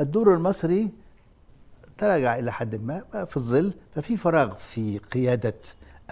[0.00, 0.90] الدور المصري
[1.98, 5.54] تراجع إلى حد ما في الظل ففي فراغ في قيادة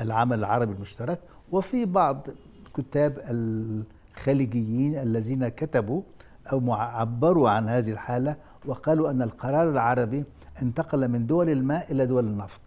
[0.01, 1.19] العمل العربي المشترك
[1.53, 2.27] وفي بعض
[2.67, 6.03] الكتاب الخليجيين الذين كتبوا
[6.53, 10.25] أو عبروا عن هذه الحالة وقالوا أن القرار العربي
[10.63, 12.61] انتقل من دول الماء إلى دول النفط.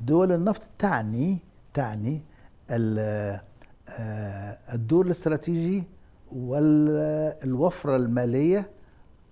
[0.00, 1.38] دول النفط تعني
[1.74, 2.22] تعني
[4.74, 5.84] الدور الاستراتيجي
[6.32, 8.70] والوفره المالية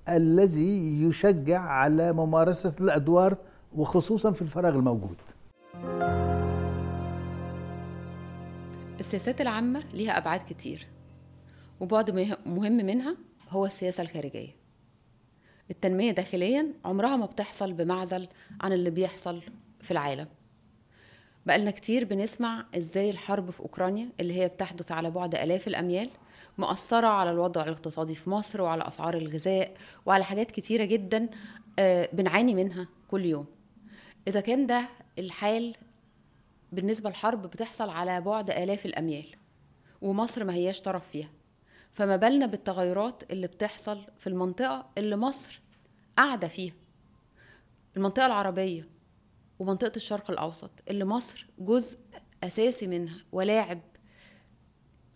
[0.08, 3.36] الذي يشجع على ممارسة الأدوار
[3.74, 5.16] وخصوصا في الفراغ الموجود.
[9.00, 10.86] السياسات العامة ليها أبعاد كتير
[11.80, 12.10] وبعد
[12.46, 13.16] مهم منها
[13.50, 14.56] هو السياسة الخارجية
[15.70, 18.28] التنمية داخليا عمرها ما بتحصل بمعزل
[18.60, 19.42] عن اللي بيحصل
[19.80, 20.26] في العالم
[21.46, 26.10] بقالنا كتير بنسمع إزاي الحرب في أوكرانيا اللي هي بتحدث على بعد آلاف الأميال
[26.58, 31.28] مؤثرة على الوضع الاقتصادي في مصر وعلى أسعار الغذاء وعلى حاجات كتيرة جدا
[32.12, 33.46] بنعاني منها كل يوم.
[34.28, 35.76] إذا كان ده الحال
[36.72, 39.26] بالنسبة للحرب بتحصل على بعد آلاف الأميال
[40.02, 41.30] ومصر ما هياش طرف فيها.
[41.92, 45.60] فما بالنا بالتغيرات اللي بتحصل في المنطقة اللي مصر
[46.16, 46.74] قاعدة فيها.
[47.96, 48.88] المنطقة العربية
[49.58, 51.98] ومنطقة الشرق الأوسط اللي مصر جزء
[52.44, 53.80] أساسي منها ولاعب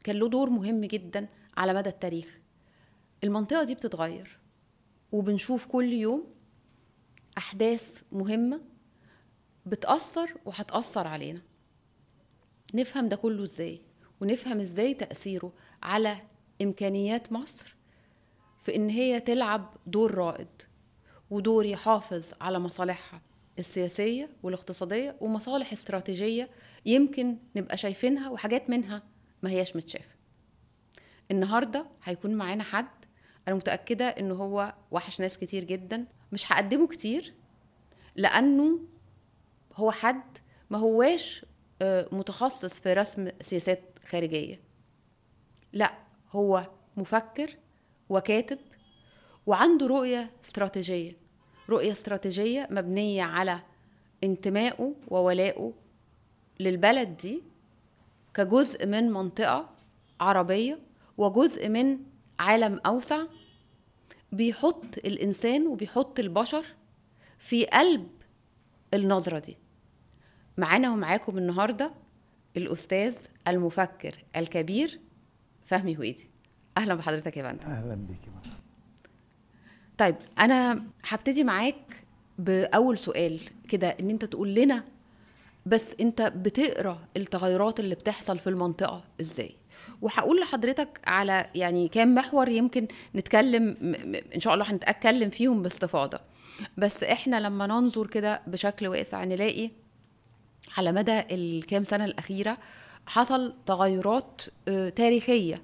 [0.06, 2.38] كان له دور مهم جدا على مدى التاريخ.
[3.24, 4.38] المنطقة دي بتتغير
[5.12, 6.24] وبنشوف كل يوم
[7.38, 8.60] أحداث مهمة
[9.66, 11.42] بتأثر وهتأثر علينا.
[12.74, 13.80] نفهم ده كله إزاي؟
[14.20, 16.16] ونفهم إزاي تأثيره على
[16.62, 17.76] إمكانيات مصر
[18.62, 20.48] في إن هي تلعب دور رائد
[21.30, 23.22] ودور يحافظ على مصالحها
[23.58, 26.50] السياسية والاقتصادية ومصالح استراتيجية
[26.86, 29.02] يمكن نبقى شايفينها وحاجات منها.
[29.42, 30.16] ما هياش متشافة
[31.30, 32.86] النهاردة هيكون معانا حد
[33.48, 37.34] أنا متأكدة إن هو وحش ناس كتير جدا مش هقدمه كتير
[38.16, 38.80] لأنه
[39.74, 40.38] هو حد
[40.70, 41.44] ما هواش
[42.12, 44.60] متخصص في رسم سياسات خارجية.
[45.72, 45.94] لا
[46.30, 46.66] هو
[46.96, 47.56] مفكر
[48.08, 48.58] وكاتب
[49.46, 51.16] وعنده رؤية استراتيجية.
[51.68, 53.60] رؤية استراتيجية مبنية على
[54.24, 55.72] انتمائه وولائه
[56.60, 57.42] للبلد دي
[58.36, 59.70] كجزء من منطقة
[60.20, 60.78] عربية
[61.16, 61.98] وجزء من
[62.38, 63.22] عالم أوسع
[64.32, 66.64] بيحط الإنسان وبيحط البشر
[67.38, 68.08] في قلب
[68.94, 69.56] النظرة دي.
[70.58, 71.92] معانا ومعاكم النهاردة
[72.56, 73.16] الأستاذ
[73.48, 75.00] المفكر الكبير
[75.66, 76.30] فهمي هويدي.
[76.76, 78.50] أهلا بحضرتك يا فندم أهلا بيك يا.
[79.98, 82.04] طيب أنا هبتدي معاك
[82.38, 84.84] بأول سؤال كده إن أنت تقول لنا
[85.66, 89.56] بس أنت بتقرأ التغيرات اللي بتحصل في المنطقة إزاي؟
[90.02, 93.76] وهقول لحضرتك على يعني كام محور يمكن نتكلم
[94.34, 96.20] ان شاء الله هنتكلم فيهم باستفاضة.
[96.76, 99.70] بس إحنا لما ننظر كده بشكل واسع نلاقي
[100.76, 102.58] على مدى الكام سنة الأخيرة
[103.06, 105.62] حصل تغيرات آه، تاريخية.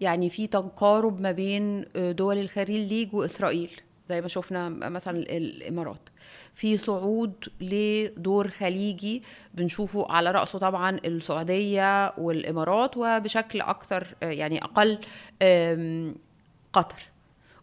[0.00, 6.08] يعني في تقارب ما بين آه، دول الخليج وإسرائيل زي ما شفنا مثلا الإمارات.
[6.58, 9.22] في صعود لدور خليجي
[9.54, 14.60] بنشوفه على رأسه طبعا السعودية والإمارات وبشكل أكثر آه، يعني
[15.42, 16.14] آم،
[16.72, 17.02] قطر.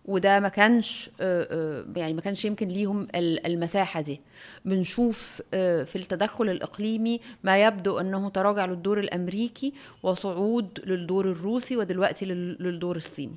[0.05, 4.21] وده ما كانش آه، آه، يعني ما كانش يمكن ليهم ال- المساحة دي.
[4.65, 9.73] بنشوف في التدخل الإقليمي ما يبدو أنه تراجع للدور الأمريكي
[10.03, 13.35] وصعود للدور الروسي ودلوقتي لل- للدور الصيني.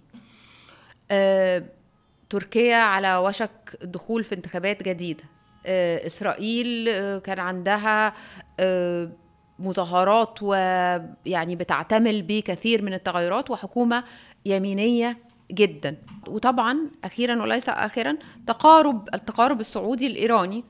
[2.31, 5.25] تركيا على وشك الدخول في انتخابات جديدة.
[5.67, 8.13] إسرائيل آه، كان عندها
[8.61, 9.11] آه،
[9.59, 14.05] مظاهرات ويعني بتعتمل بكثير من التغيرات وحكومة
[14.47, 15.19] يمينية
[15.53, 15.97] جدا.
[16.29, 20.65] وطبعا أخيرا وليس اخرا تقارب التقارب السعودي الإيراني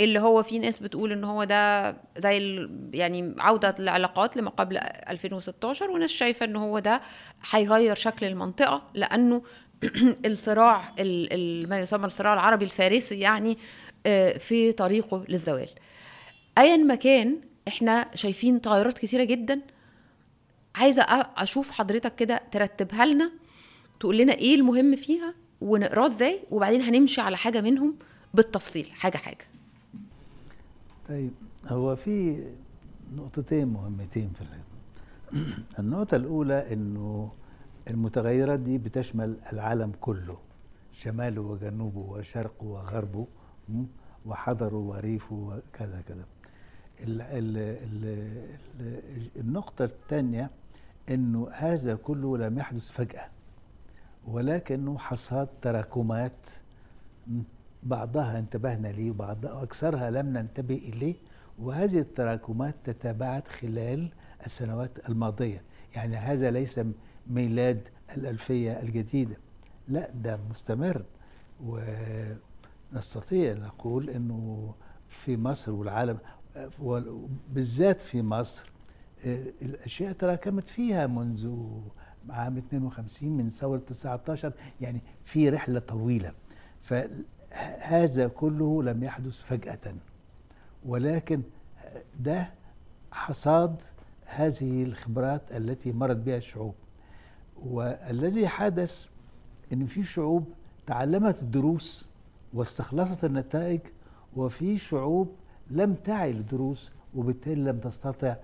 [0.00, 5.90] اللي هو في ناس بتقول إن هو ده زي يعني عودة العلاقات لما قبل 2016
[5.90, 7.00] وناس شايفة إن هو ده
[7.50, 9.42] هيغير شكل المنطقة لأنه
[10.26, 13.87] الصراع ال- ال- ما يسمى الصراع العربي الفارسي يعني آه،
[14.38, 15.68] في طريقه للزوال.
[16.58, 19.60] ايا ما كان إحنا شايفين تغيرات كثيرة جدا.
[20.74, 21.02] عايزة
[21.36, 23.32] أشوف حضرتك كده ترتبها لنا
[24.00, 27.94] تقول لنا إيه المهم فيها ونقراه إزاي وبعدين هنمشي على حاجة منهم
[28.34, 29.44] بالتفصيل حاجة حاجة.
[31.08, 31.30] طيب
[31.68, 32.44] هو في
[33.16, 34.64] نقطتين مهمتين في العلم
[35.78, 37.32] النقطة الأولى إنه
[37.90, 40.38] المتغيرات دي بتشمل العالم كله
[40.92, 43.26] شماله وجنوبه وشرقه وغربه.
[43.68, 43.84] م?
[44.26, 46.24] وحضره وريفه وكذا كذا.
[47.00, 48.04] ال ال ال
[48.80, 50.50] ال النقطة الثانية
[51.10, 53.28] إنه هذا كله لم يحدث فجأة
[54.26, 56.46] ولكنه حصاد تراكمات
[57.82, 61.14] بعضها انتبهنا ليه وبعض أكثرها لم ننتبه إليه
[61.58, 64.08] وهذه التراكمات تتابعت خلال
[64.46, 65.62] السنوات الماضية.
[65.94, 66.80] يعني هذا ليس
[67.26, 69.36] ميلاد الألفية الجديدة
[69.88, 71.04] لا ده مستمر.
[72.92, 74.74] ونستطيع أن نقول أنه
[75.08, 76.18] في مصر والعالم
[77.50, 78.70] بالذات في مصر
[79.26, 81.48] آه، الأشياء تراكمت فيها منذ
[82.30, 86.32] عام 52 من ثورة 19 يعني في رحلة طويلة.
[86.82, 89.94] فهذا كله لم يحدث فجأة.
[90.86, 91.42] ولكن
[92.20, 92.50] ده
[93.12, 93.82] حصاد
[94.24, 96.74] هذه الخبرات التي مرت بها الشعوب.
[97.56, 99.06] والذي حدث
[99.72, 100.52] إن في شعوب
[100.86, 102.10] تعلمت الدروس
[102.54, 103.80] واستخلصت النتائج
[104.36, 105.36] وفي شعوب
[105.70, 108.36] لم تعي الدروس وبالتالي لم تستطع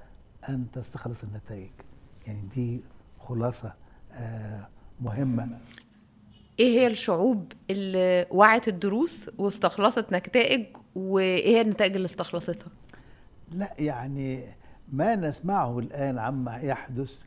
[0.49, 1.71] أن تستخلص النتائج.
[2.27, 2.81] يعني دي
[3.19, 3.75] خلاصة
[4.13, 4.69] آه،
[5.01, 5.59] مهمة.
[6.61, 12.69] إيه هي الشعوب اللي وعت الدروس واستخلصت نتائج وإيه هي النتائج اللي استخلصتها؟
[13.53, 14.45] لا يعني
[14.93, 17.25] ما نسمعه الآن عما يحدث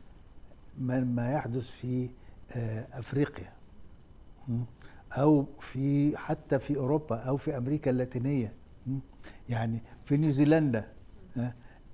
[0.78, 2.10] ما يحدث في
[2.52, 3.52] آه، أفريقيا.
[5.12, 8.52] أو في حتى في أوروبا أو في أمريكا اللاتينية.
[9.48, 10.92] يعني في نيوزيلندا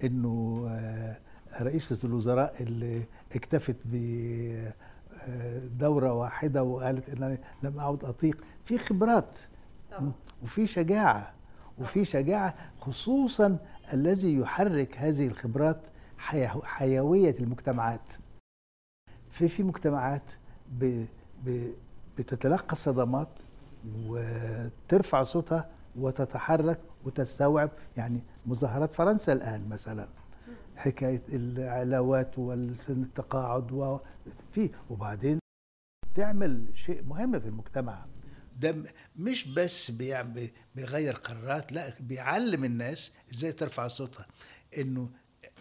[0.05, 1.19] إنه آه،
[1.61, 3.03] رئيسة الوزراء اللي
[3.35, 3.77] اكتفت
[5.29, 8.45] بدورة واحدة وقالت إن لم أعد أطيق.
[8.65, 9.39] في خبرات.
[10.43, 11.35] وفي شجاعة.
[11.79, 13.59] وفي شجاعة خصوصا
[13.93, 15.81] الذي يحرك هذه الخبرات
[16.63, 18.13] حيوية المجتمعات.
[19.31, 20.33] في في مجتمعات
[20.73, 21.05] ب
[21.45, 21.71] ب
[22.19, 23.41] بتتلقى الصدمات
[24.07, 30.09] وترفع صوتها وتتحرك وتستوعب يعني مظاهرات فرنسا الآن مثلا.
[30.77, 35.39] حكاية العلاوات والسن التقاعد وفي وبعدين
[36.15, 38.07] تعمل شيء مهم في المجتمع.
[38.61, 38.77] ده
[39.17, 39.91] مش بس
[40.75, 44.27] بيغير قرارات لا بيعلم الناس إزاي ترفع صوتها.
[44.79, 45.11] إنه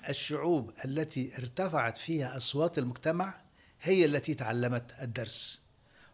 [0.09, 3.33] الشعوب التي ارتفعت فيها أصوات المجتمع
[3.81, 5.62] هي التي تعلمت الدرس.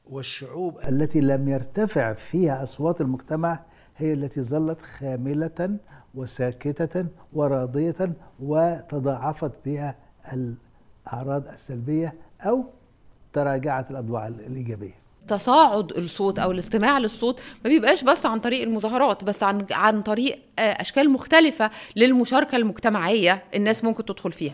[0.10, 3.60] والشعوب التي لم يرتفع فيها أصوات المجتمع
[3.98, 5.78] هي التي ظلت خاملة
[6.16, 9.96] وساكتة وراضية وتضاعفت بها
[10.34, 12.64] الأعراض السلبية أو
[13.34, 15.00] تراجعت الأضواء الإيجابية.
[15.28, 20.40] تصاعد الصوت أو الاستماع للصوت ما بيبقاش بس عن طريق المظاهرات بس عن عن طريق
[20.60, 24.54] آه، أشكال مختلفة للمشاركة المجتمعية الناس ممكن تدخل فيها.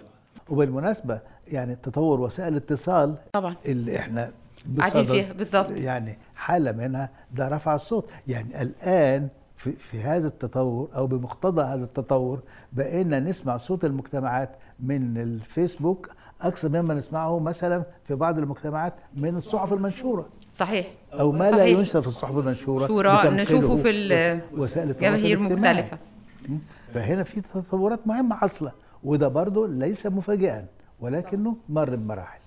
[0.50, 3.56] وبالمناسبة يعني تطور وسائل الاتصال طبعا.
[3.66, 4.32] اللي إحنا
[4.80, 8.10] قاعدين فيها بالظبط يعني حالة منها ده رفع الصوت.
[8.28, 12.40] يعني الآن في, في هذا التطور أو بمقتضى هذا التطور
[12.74, 16.10] بقينا نسمع صوت المجتمعات من الفيسبوك
[16.42, 20.26] أكثر مما نسمعه مثلا في بعض المجتمعات من الصحف المنشورة.
[20.58, 20.88] صحيح.
[21.14, 21.56] أو ما صحيح.
[21.56, 25.76] لا ينشر في الصحف المنشورة شورى نشوفه في وسائل التواصل الاجتماعي.
[25.76, 25.98] مختلفة.
[26.94, 28.72] فهنا في تطورات مهمة حاصله
[29.04, 30.66] وده برضه ليس مفاجئا
[31.00, 32.40] ولكنه مر بمراحل.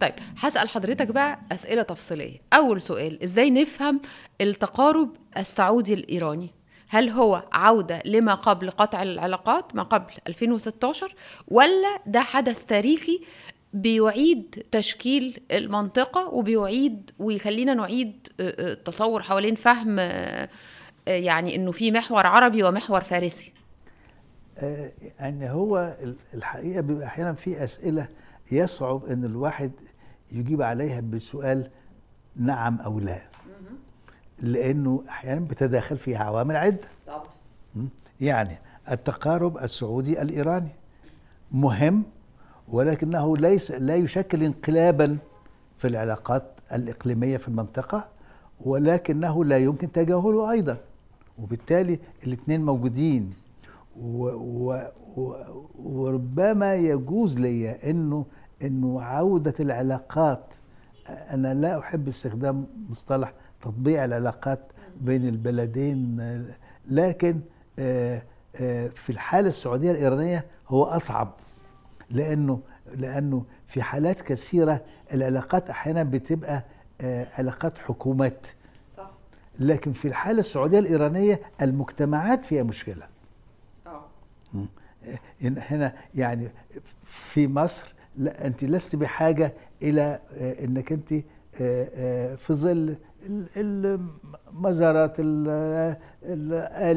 [0.00, 2.38] طيب هسأل حضرتك بقى أسئلة تفصيلية.
[2.52, 4.00] أول سؤال إزاي نفهم
[4.40, 6.50] التقارب السعودي الإيراني؟
[6.88, 11.14] هل هو عودة لما قبل قطع العلاقات ما قبل 2016
[11.48, 13.20] ولا ده حدث تاريخي
[13.72, 19.98] بيعيد تشكيل المنطقة وبيعيد ويخلينا نعيد التصور حوالين فهم
[21.06, 23.52] يعني إنه في محور عربي ومحور فارسي؟
[25.20, 25.96] يعني هو
[26.34, 28.08] الحقيقة بيبقى أحيانا في أسئلة
[28.52, 29.70] يصعب إن الواحد
[30.32, 31.70] يجيب عليها بسؤال
[32.36, 33.18] نعم أو لا.
[34.38, 36.88] لأنه أحيانا بتداخل فيها عوامل عدة.
[38.20, 38.58] يعني
[38.90, 40.68] التقارب السعودي الإيراني
[41.52, 42.02] مهم
[42.68, 45.18] ولكنه ليس لا يشكل انقلابا
[45.78, 46.42] في العلاقات
[46.72, 48.08] الإقليمية في المنطقة
[48.64, 50.76] ولكنه لا يمكن تجاهله أيضا.
[51.38, 53.30] وبالتالي الاثنين موجودين.
[54.00, 55.34] و و و
[55.84, 58.26] وربما يجوز لي إنه
[58.62, 60.54] إنه عودة العلاقات
[61.08, 64.60] أنا لا أحب استخدام مصطلح تطبيع العلاقات
[65.00, 66.20] بين البلدين
[66.90, 67.40] لكن
[67.78, 68.22] آه،
[68.56, 71.32] آه، في الحالة السعودية الإيرانية هو أصعب
[72.10, 72.60] لأنه
[72.94, 76.64] لأنه في حالات كثيرة العلاقات أحيانا بتبقى
[77.00, 78.46] آه، علاقات حكومات.
[79.58, 83.06] لكن في الحالة السعودية الإيرانية المجتمعات فيها مشكلة.
[83.86, 84.04] آه.
[85.40, 86.48] هنا يعني
[87.04, 91.22] في مصر لا انت لست بحاجة إلى آه، إنك انت آه،
[91.60, 92.96] آه، في ظل
[93.56, 95.96] المزارات آل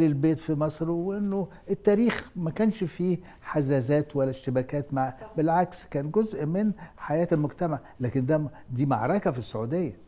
[0.03, 6.45] البيت في مصر وإنه التاريخ ما كانش فيه حزازات ولا اشتباكات مع بالعكس كان جزء
[6.45, 8.41] من حياة المجتمع لكن ده
[8.71, 10.05] دي معركة في السعودية.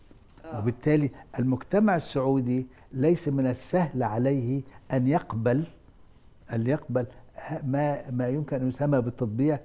[0.55, 4.61] وبالتالي المجتمع السعودي ليس من السهل عليه
[4.93, 5.63] أن يقبل
[6.53, 7.05] أن يقبل
[7.63, 9.59] ما ما يمكن أن يسمى بالتطبيع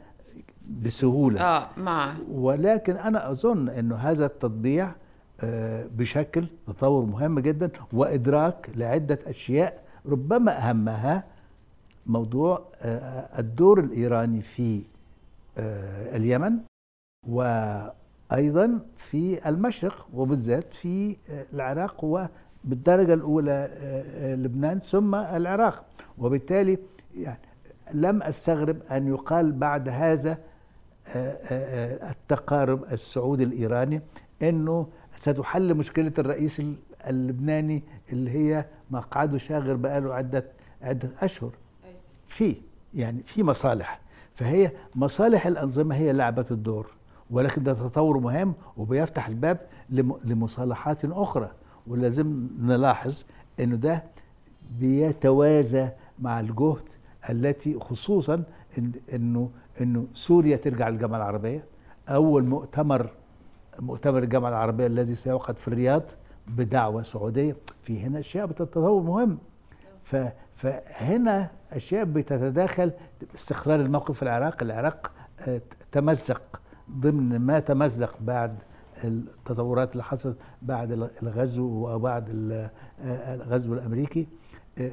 [0.82, 1.40] بسهولة.
[1.40, 4.92] آه مع ولكن أنا أظن إنه هذا التطبيع
[5.40, 11.24] آه، بشكل تطور مهم جدا وإدراك لعدة أشياء ربما أهمها
[12.06, 14.82] موضوع آه، الدور الإيراني في
[15.58, 16.58] آه، اليمن
[17.28, 21.16] وأيضا في المشرق وبالذات في
[21.52, 23.70] العراق وبالدرجة الأولى
[24.38, 25.84] لبنان ثم العراق.
[26.18, 26.78] وبالتالي
[27.16, 27.40] يعني
[27.94, 30.38] لم أستغرب أن يقال بعد هذا
[31.16, 34.02] التقارب السعودي الإيراني
[34.42, 36.62] إنه ستحل مشكلة الرئيس
[37.06, 40.44] اللبناني اللي هي مقعده شاغر بقاله عدة
[40.82, 41.50] عدة أشهر.
[42.26, 42.56] في
[42.94, 44.00] يعني في مصالح.
[44.34, 46.90] فهي مصالح الأنظمة هي لعبة الدور
[47.30, 49.58] ولكن ده تطور مهم وبيفتح الباب
[49.90, 51.50] لم- لمصالحات أخرى.
[51.86, 53.22] ولازم نلاحظ
[53.60, 54.04] أنه ده
[54.78, 55.88] بيتوازى
[56.18, 56.88] مع الجهد
[57.30, 58.42] التي خصوصا
[59.14, 59.50] انه
[59.80, 61.64] إنه سوريا ترجع للجامعة العربية.
[62.08, 63.10] أول مؤتمر
[63.78, 66.02] مؤتمر الجامعة العربية الذي سيعقد في الرياض
[66.48, 67.56] بدعوة سعودية.
[67.82, 69.38] في هنا اشياء بتتطور مهم.
[70.54, 72.92] فهنا اشياء بتتداخل
[73.34, 74.62] استقرار الموقف في العراق.
[74.62, 75.12] العراق
[75.48, 75.60] آه،
[75.92, 76.60] تمزق
[76.90, 78.58] ضمن ما تمزق بعد
[79.04, 82.50] التطورات اللي حصلت بعد الغزو وبعد
[83.00, 84.28] آه، الغزو الأمريكي.
[84.78, 84.90] آه،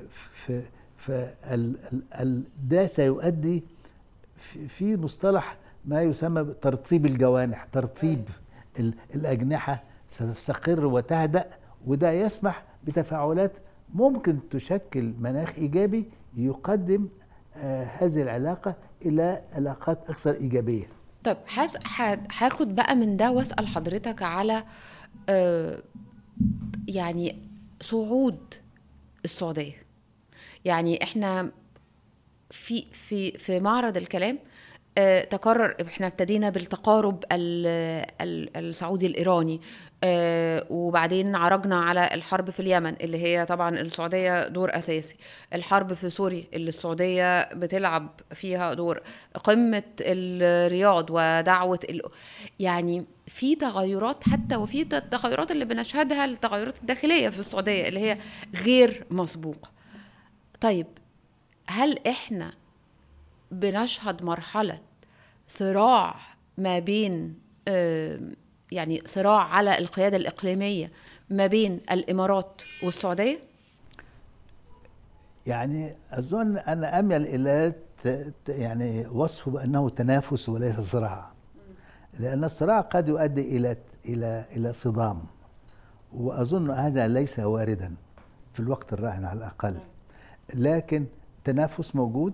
[1.00, 3.64] ف فال- ال- ال- ده سيؤدي
[4.68, 8.30] في مصطلح ما يسمى بترطيب الجوانح ترطيب
[8.80, 11.46] ال- الأجنحة ستستقر وتهدأ
[11.88, 13.52] وده يسمح بتفاعلات
[13.94, 16.06] ممكن تشكل مناخ إيجابي
[16.38, 17.08] يقدم
[17.56, 18.76] آه هذه العلاقة
[19.06, 20.86] إلى علاقات أكثر إيجابية.
[21.24, 21.38] طب
[22.40, 24.64] هاخد بقى من ده واسأل حضرتك على
[25.30, 25.80] آه،
[26.88, 27.50] يعني
[27.82, 28.38] صعود
[29.26, 29.74] السعودية.
[30.66, 31.52] يعني إحنا
[32.52, 34.40] في في في معرض الكلام
[34.98, 39.62] آه، تقرر إحنا ابتدينا بالتقارب ال- ال- السعودي الإيراني
[40.04, 45.16] آه، وبعدين عرجنا على الحرب في اليمن اللي هي طبعا السعودية دور أساسي.
[45.54, 49.02] الحرب في سوريا اللي السعودية بتلعب فيها دور.
[49.44, 52.02] قمة الرياض ودعوة ال...
[52.60, 58.18] يعني في تغيرات حتى وفي التغيرات اللي بنشهدها التغيرات الداخلية في السعودية اللي هي
[58.64, 59.70] غير مسبوقة.
[60.62, 60.88] طيب
[61.68, 62.54] هل إحنا
[63.52, 64.80] بنشهد مرحلة
[65.48, 66.16] صراع
[66.58, 67.40] ما بين
[68.72, 70.92] يعني صراع على القيادة الإقليمية
[71.30, 73.40] ما بين الإمارات والسعودية؟
[75.48, 75.96] يعني
[77.00, 77.74] أميل إلى
[78.04, 81.32] ت- ت- يعني وصفه بأنه تنافس وليس صراع.
[82.20, 85.22] لأن الصراع قد يؤدي إلى إلى إلى صدام.
[86.14, 87.96] وأظن هذا ليس واردا
[88.54, 89.80] في الوقت الراهن على الأقل.
[90.54, 91.06] لكن
[91.44, 92.34] تنافس موجود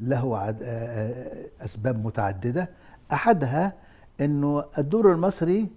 [0.00, 2.70] له عد- آه، آه، أسباب متعددة.
[3.12, 3.72] أحدها
[4.20, 5.68] أنه الدور المصري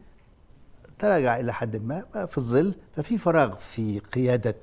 [1.00, 4.56] تراجع إلى حد ما في الظل ففي فراغ في قيادة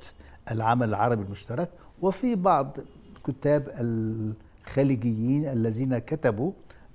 [0.51, 1.69] العمل العربي المشترك
[2.03, 2.77] وفي بعض
[3.17, 6.53] الكتاب الخليجيين الذين كتبوا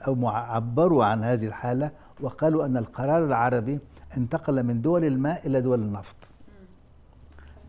[0.08, 3.80] مع- عبروا عن هذه الحالة وقالوا أن القرار العربي
[4.18, 6.16] انتقل من دول الماء إلى دول النفط.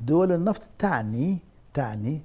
[0.01, 1.39] دول النفط تعني
[1.75, 2.23] تعني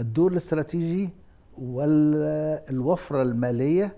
[0.00, 1.10] الدور الاستراتيجي
[1.58, 3.96] والوفرة المالية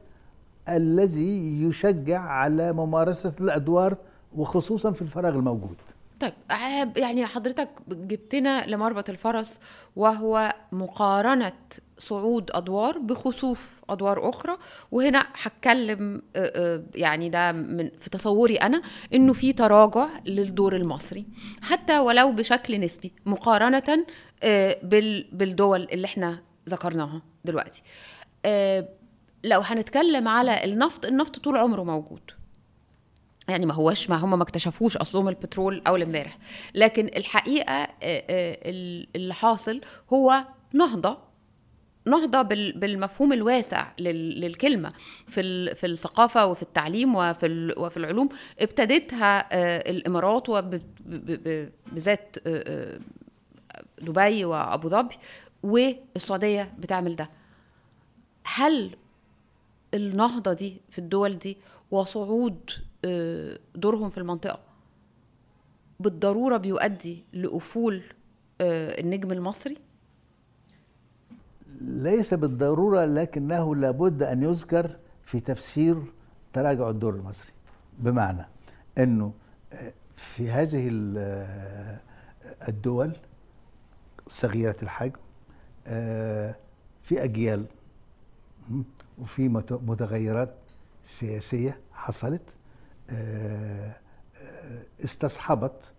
[0.68, 3.96] الذي يشجع على ممارسة الأدوار
[4.36, 5.76] وخصوصا في الفراغ الموجود.
[6.20, 6.34] طيب
[6.96, 9.58] يعني حضرتك جبتنا لمربط الفرس
[9.96, 11.52] وهو مقارنة
[11.98, 14.56] صعود أدوار بخسوف أدوار أخرى.
[14.92, 18.82] وهنا هتكلم آه، آه، يعني ده من في تصوري أنا
[19.14, 21.26] إنه في تراجع للدور المصري.
[21.62, 24.04] حتى ولو بشكل نسبي مقارنة
[24.42, 27.82] آه، بال- بالدول اللي إحنا ذكرناها دلوقتي.
[29.44, 32.20] لو هنتكلم على النفط النفط طول عمره موجود.
[33.48, 36.38] يعني ما هوش ما هم ما اكتشفوش أصلهم البترول أول امبارح.
[36.74, 39.80] لكن الحقيقة آه، آه، ال- اللي حاصل
[40.12, 40.44] هو
[42.06, 44.92] نهضة بال- بالمفهوم الواسع لل- للكلمة
[45.28, 48.28] في في الثقافة وفي التعليم وفي وفي العلوم.
[48.60, 52.36] ابتدتها آه، الإمارات وبذات
[54.02, 55.14] دبي وأبو ظبي
[55.62, 57.30] والسعودية بتعمل ده.
[58.44, 58.96] هل
[59.94, 61.56] النهضة دي في الدول دي
[61.90, 62.70] وصعود
[63.74, 64.58] دورهم في المنطقة.
[66.00, 68.02] بالضرورة بيؤدي لأفول
[68.60, 69.76] آه، النجم المصري؟
[71.80, 75.96] ليس بالضرورة لكنه لابد أن يذكر في تفسير
[76.52, 77.52] تراجع الدور المصري.
[77.98, 78.46] بمعنى
[78.98, 79.32] إنه
[79.72, 82.00] آه، في هذه ال- آه،
[82.68, 83.16] الدول
[84.28, 85.18] صغيرة الحجم
[85.86, 86.56] آه،
[87.02, 87.64] في أجيال
[88.70, 88.82] م،
[89.18, 90.54] وفي مت- متغيرات
[91.02, 92.42] سياسية حصلت.
[92.42, 92.59] آه، آه،
[95.04, 95.92] استصحبت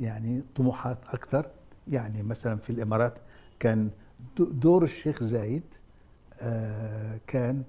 [0.00, 1.46] يعني طموحات أكثر.
[1.88, 3.14] يعني مثلا في الإمارات
[3.60, 3.90] كان
[4.36, 5.62] دو- دور الشيخ زايد
[7.26, 7.62] كان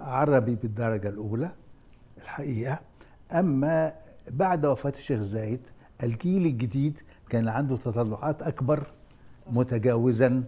[0.00, 1.50] عربي بالدرجة الأولى
[2.22, 2.80] الحقيقة.
[3.32, 3.92] أما
[4.30, 5.60] بعد وفاة الشيخ زايد
[6.02, 8.86] الجيل الجديد كان عنده تطلعات أكبر
[9.50, 10.44] متجاوزا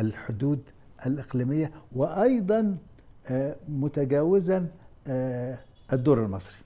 [0.00, 0.60] الحدود
[1.06, 2.76] الإقليمية وأيضا
[3.26, 4.66] آه، متجاوزا
[5.92, 6.56] الدور المصري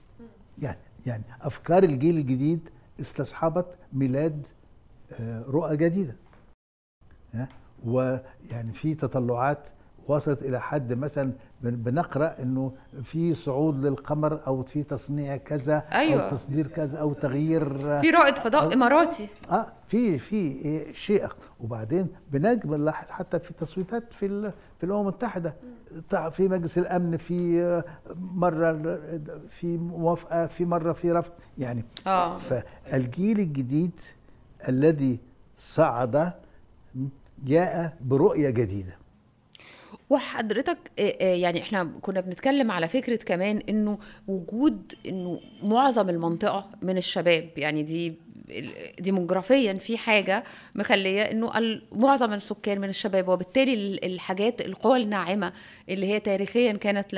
[0.59, 2.69] يعني يعني أفكار الجيل الجديد
[3.01, 4.47] استصحبت ميلاد
[5.13, 6.17] آه، رؤى جديدة
[7.35, 7.49] ها؟
[7.85, 9.69] ويعني في تطلعات
[10.07, 11.33] وصلت إلى حد مثلا
[11.63, 12.73] بنقرأ إنه
[13.03, 16.23] في صعود للقمر أو في تصنيع كذا أيوة.
[16.25, 19.29] أو تصدير كذا أو تغيير في رائد فضاء إماراتي.
[19.51, 21.27] آه في في شيء.
[21.61, 25.55] وبعدين بنجم نلاحظ حتى في تصويتات في في الأمم المتحدة.
[26.31, 27.85] في مجلس الأمن في آه،
[28.33, 28.99] مره
[29.49, 31.33] في موافقة في مرة في رفض.
[31.59, 32.37] يعني آه.
[32.37, 34.01] فالجيل الجديد
[34.69, 35.19] الذي
[35.57, 36.33] صعد
[37.45, 38.97] جاء برؤية جديدة.
[40.11, 43.99] وحضرتك آه، آه، يعني إحنا كنا بنتكلم على فكرة كمان إنه
[44.29, 48.15] وجود إنه معظم المنطقة من الشباب يعني دي
[49.01, 50.45] ديموغرافيا في حاجة
[50.75, 51.53] مخلية إنه
[51.93, 55.53] معظم السكان من الشباب وبالتالي ال- الحاجات القوى الناعمة
[55.89, 57.13] اللي هي تاريخيا كانت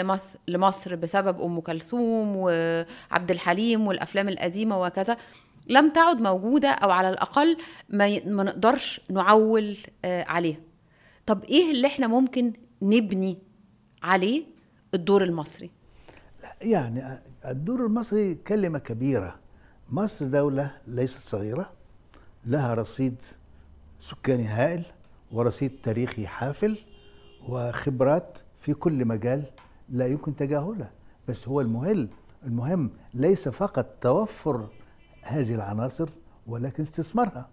[0.48, 5.16] لمصر, بسبب أم كلثوم وعبد الحليم والأفلام القديمة وكذا
[5.66, 7.56] لم تعد موجودة أو على الأقل
[7.88, 10.58] ما نقدرش نعول آه، عليها.
[11.26, 13.38] طب إيه اللي إحنا ممكن نبني
[14.02, 14.44] عليه
[14.94, 15.70] الدور المصري.
[16.60, 19.38] يعني الدور المصري كلمة كبيرة.
[19.90, 21.72] مصر دولة ليست صغيرة
[22.46, 23.22] لها رصيد
[24.00, 24.84] سكاني هائل
[25.32, 26.78] ورصيد تاريخي حافل
[27.48, 29.44] وخبرات في كل مجال
[29.88, 30.90] لا يمكن تجاهلها.
[31.28, 32.08] بس هو المهم
[32.44, 34.68] المهم ليس فقط توفر
[35.22, 36.08] هذه العناصر
[36.46, 37.48] ولكن استثمارها.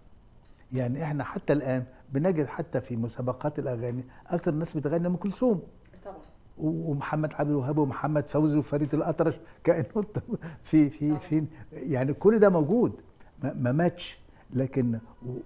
[0.72, 4.04] يعني إحنا حتى الآن بنجد حتى في مسابقات الأغاني.
[4.26, 5.62] أكثر الناس بتغني أم كلثوم.
[6.04, 6.16] طبعا.
[6.58, 9.38] ومحمد عبد الوهاب ومحمد فوزي وفريد الأطرش.
[9.64, 10.04] كأنه
[10.62, 12.92] في في في يعني كل ده موجود.
[13.42, 14.18] ما ما ماتش.
[14.54, 14.98] لكن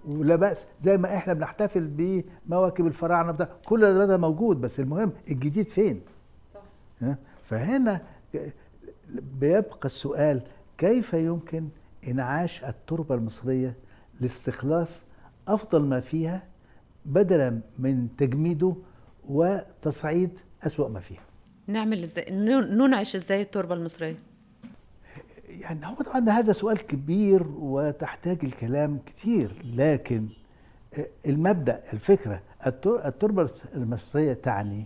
[0.07, 0.67] ولا بأس.
[0.79, 1.87] زي ما إحنا بنحتفل
[2.47, 4.61] بمواكب الفراعنة بتاع كل ده, ده موجود.
[4.61, 6.01] بس المهم الجديد فين؟
[6.53, 7.15] صح.
[7.43, 8.01] فهنا
[9.39, 10.41] بيبقى السؤال
[10.77, 11.67] كيف يمكن
[12.07, 13.75] إنعاش التربة المصرية
[14.21, 15.05] لاستخلاص
[15.47, 16.43] أفضل ما فيها
[17.05, 18.75] بدلا من تجميده
[19.29, 21.21] وتصعيد أسوأ ما فيها.
[21.67, 22.25] نعمل إزاي؟
[22.61, 24.15] ننعش إزاي التربة المصرية؟
[25.49, 30.27] يعني هو طبعا هذا سؤال كبير وتحتاج الكلام كتير لكن
[31.27, 34.85] المبدأ الفكرة التر- التربة المصرية تعني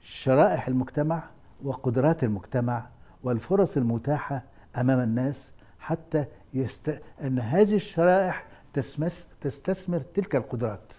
[0.00, 1.22] شرائح المجتمع
[1.64, 2.88] وقدرات المجتمع
[3.22, 4.42] والفرص المتاحة
[4.76, 6.24] أمام الناس حتى
[6.54, 7.00] يست...
[7.22, 9.28] أن هذه الشرائح تسمس...
[9.40, 10.92] تستثمر تلك القدرات.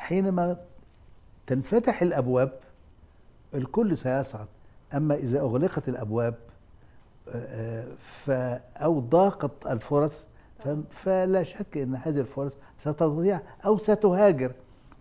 [0.00, 0.56] حينما
[1.46, 2.52] تنفتح الأبواب
[3.54, 4.46] الكل سيصعد.
[4.94, 6.34] أما إذا أغلقت الأبواب
[7.28, 8.30] آه، ف
[8.76, 10.26] أو ضاقت الفرص
[10.58, 14.52] ف- فلا شك إن هذه الفرص ستضيع أو ستهاجر.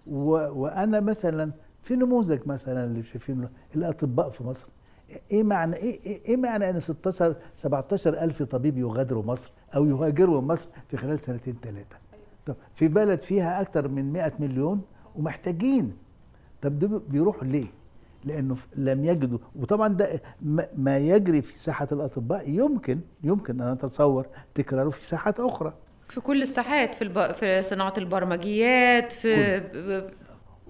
[0.08, 1.52] وأنا مثلا
[1.84, 4.68] في نموذج مثلا اللي شايفينه الأطباء في مصر.
[5.32, 10.42] إيه معنى إيه إيه, إيه معنى أن 16 17 ألف طبيب يغادروا مصر أو يهاجروا
[10.42, 11.96] مصر في خلال سنتين ثلاثة
[12.50, 14.82] طب في بلد فيها أكثر من 100 مليون
[15.16, 15.94] ومحتاجين.
[16.62, 17.68] طب دول بيروحوا ليه؟
[18.26, 19.38] لأنه لم يجدوا.
[19.56, 22.50] وطبعا ده ما- يجري في ساحة الأطباء.
[22.50, 25.74] يمكن يمكن ان نتصور تكراره في ساحات أخرى.
[26.10, 27.32] في كل الساحات في الب...
[27.32, 30.12] في صناعة البرمجيات في ب-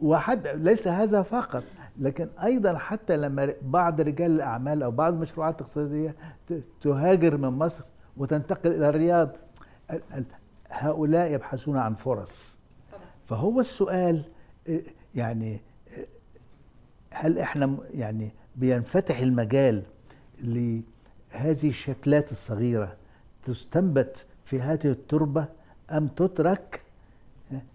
[0.01, 1.63] وحد ليس هذا فقط
[1.99, 6.15] لكن أيضا حتى لما بعض رجال الأعمال أو بعض المشروعات الاقتصاديه
[6.81, 7.83] تهاجر من مصر
[8.17, 9.29] وتنتقل إلى الرياض
[9.91, 10.25] ال- ال-
[10.69, 12.59] هؤلاء يبحثون عن فرص.
[13.25, 14.23] فهو السؤال
[14.67, 14.83] إيه،
[15.15, 16.05] يعني إيه،
[17.11, 19.83] هل إحنا يعني بينفتح المجال
[20.41, 22.95] لهذه الشتلات الصغيرة
[23.43, 25.45] تستنبت في هذه التربة
[25.91, 26.81] أم تترك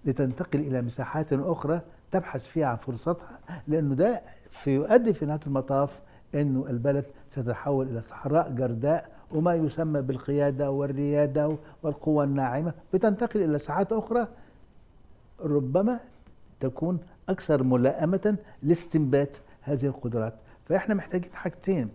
[0.04, 1.80] لتنتقل إلى مساحات أخرى
[2.12, 6.00] تبحث فيها عن فرصتها؟ لأنه ده في يؤدي في نهاية المطاف
[6.34, 12.74] إنه البلد ستتحول إلى صحراء جرداء وما يسمى بالقيادة والريادة والقوى الناعمة.
[12.94, 14.28] بتنتقل إلى ساحات أخرى.
[15.40, 16.00] ربما
[16.60, 20.34] تكون أكثر ملائمة لاستنبات هذه القدرات.
[20.68, 21.88] فإحنا محتاجين حاجتين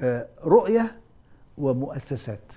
[0.00, 0.96] آه، رؤية
[1.58, 2.52] ومؤسسات.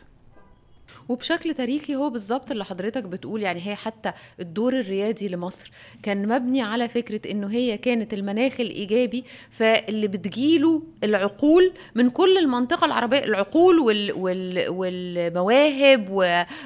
[1.10, 5.72] وبشكل تاريخي هو بالظبط اللي حضرتك بتقول يعني هي حتى الدور الريادي لمصر
[6.04, 12.86] كان مبني على فكرة إنه هي كانت المناخ الإيجابي فاللي بتجيله العقول من كل المنطقة
[12.86, 16.10] العربية العقول وال وال والمواهب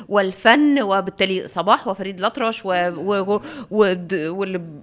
[0.10, 2.66] والفن وبالتالي صباح وفريد الأطرش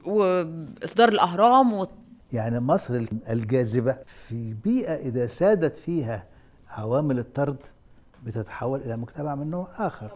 [0.07, 1.87] وإصدار الأهرام و-
[2.33, 6.27] يعني مصر الجاذبة في بيئة إذا سادت فيها
[6.69, 7.57] عوامل الطرد
[8.25, 10.11] بتتحول إلى مجتمع من نوع آخر.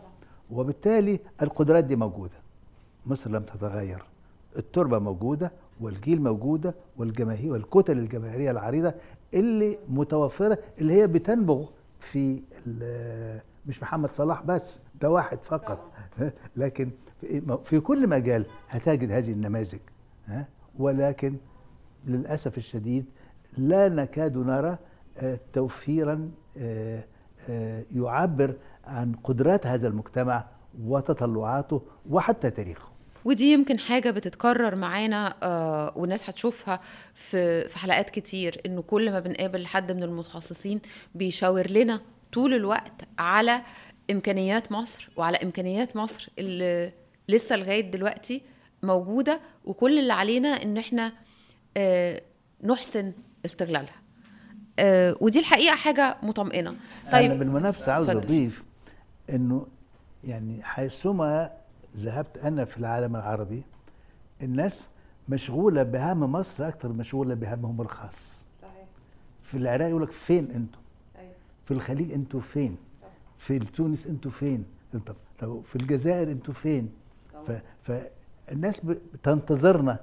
[0.50, 2.36] وبالتالي القدرات دي موجودة.
[3.06, 4.02] مصر لم تتغير.
[4.56, 8.94] التربة موجودة والجيل موجودة والجماهير والكتل الجماهيرية العريضة
[9.34, 11.68] اللي متوفرة اللي هي بتنبغ
[12.00, 12.42] في
[13.66, 15.92] مش محمد صلاح بس ده واحد فقط.
[16.56, 16.90] لكن
[17.64, 19.78] في- كل مجال هتجد هذه النماذج؟
[20.78, 21.36] ولكن
[22.06, 23.04] للأسف الشديد
[23.58, 24.78] لا نكاد نرى
[25.18, 27.04] آه، توفيرا آه،
[27.94, 30.44] يعبر عن قدرات هذا المجتمع
[30.82, 32.88] وتطلعاته وحتى تاريخه.
[33.24, 36.80] ودي يمكن حاجة بتتكرر معانا آه والناس هتشوفها
[37.14, 40.80] في حلقات كتير إنه كل ما بنقابل حد من المتخصصين
[41.14, 42.00] بيشاور لنا
[42.32, 43.62] طول الوقت على
[44.11, 46.92] إمكانيات مصر وعلى إمكانيات مصر اللي
[47.28, 48.42] لسه لغاية دلوقتي
[48.82, 51.12] موجودة وكل اللي علينا إن إحنا
[51.76, 52.22] آه
[52.64, 53.12] نحسن
[53.44, 53.97] استغلالها.
[54.78, 56.74] آه ودي الحقيقة حاجة مطمئنة.
[57.12, 58.24] طيب أنا بالمنافسة عاوز اتفضل.
[58.26, 58.64] أضيف
[59.30, 59.66] أنه
[60.24, 61.52] يعني حيثما
[61.96, 63.62] ذهبت أنا في العالم العربي
[64.42, 64.88] الناس
[65.28, 68.44] مشغولة بهم مصر أكثر مشغولة بهمهم الخاص.
[69.42, 70.78] في العراق يقول لك فين أنتم؟
[71.64, 72.76] في الخليج أنتم فين؟
[73.38, 74.64] في تونس أنتم فين؟
[75.06, 76.88] طب طب في الجزائر أنتم فين؟
[77.46, 79.98] ف فالناس بتنتظرنا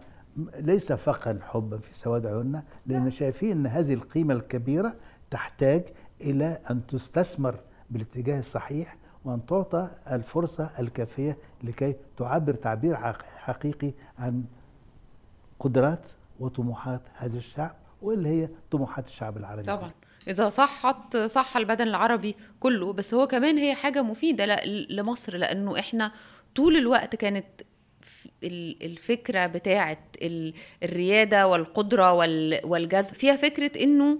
[0.59, 4.95] ليس فقط حبا في سواد عيوننا لأن شايفين أن هذه القيمة الكبيرة
[5.31, 5.83] تحتاج
[6.21, 14.43] إلى أن تستثمر بالاتجاه الصحيح وأن تعطى الفرصة الكافية لكي تعبر تعبير حق- حقيقي عن
[15.59, 16.07] قدرات
[16.39, 19.63] وطموحات هذا الشعب واللي هي طموحات الشعب العربي.
[19.63, 19.91] طبعا.
[20.27, 24.45] إذا صحت صح البدن العربي كله بس هو كمان هي حاجة مفيدة
[24.89, 26.11] لمصر لأنه إحنا
[26.55, 27.45] طول الوقت كانت
[28.43, 33.13] الفكرة بتاعه ال- الريادة والقدرة وال- والجذب.
[33.13, 34.19] فيها فكرة إنه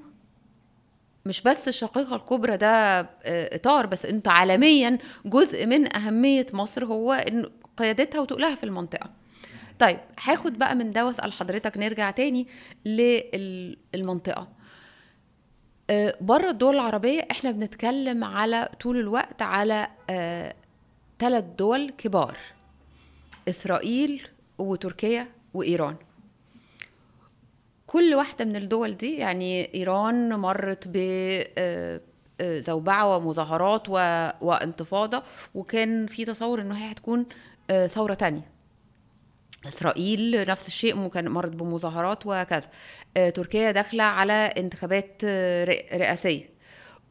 [1.25, 7.13] مش بس الشقيقة الكبرى ده آه، إطار بس أنت عالميا جزء من أهمية مصر هو
[7.13, 9.09] إن قيادتها وتقلها في المنطقة.
[9.79, 12.47] طيب هاخد بقى من ده واسأل حضرتك نرجع تاني
[12.85, 14.47] للمنطقة.
[16.21, 19.87] بره الدول العربية إحنا بنتكلم على طول الوقت على
[21.19, 22.37] ثلاث دول كبار.
[23.49, 24.27] إسرائيل
[24.57, 25.95] وتركيا وإيران.
[27.87, 30.93] كل واحدة من الدول دي يعني إيران مرت ب
[31.57, 32.01] آه،
[32.41, 33.93] آه، زوبعة ومظاهرات و...
[34.41, 35.23] وانتفاضة
[35.55, 37.25] وكان في تصور إنه هي هتكون
[37.69, 38.55] آه، ثورة تانية.
[39.67, 42.69] إسرائيل نفس الشيء ممكن مرت بمظاهرات وكذا.
[43.29, 45.21] تركيا داخلة على انتخابات
[45.65, 46.49] رئ- رئاسية.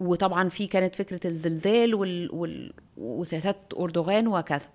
[0.00, 2.28] وطبعا في كانت فكرة الزلزال وال...
[2.34, 2.72] وال...
[2.96, 4.66] وسياسات أردوغان وكذا.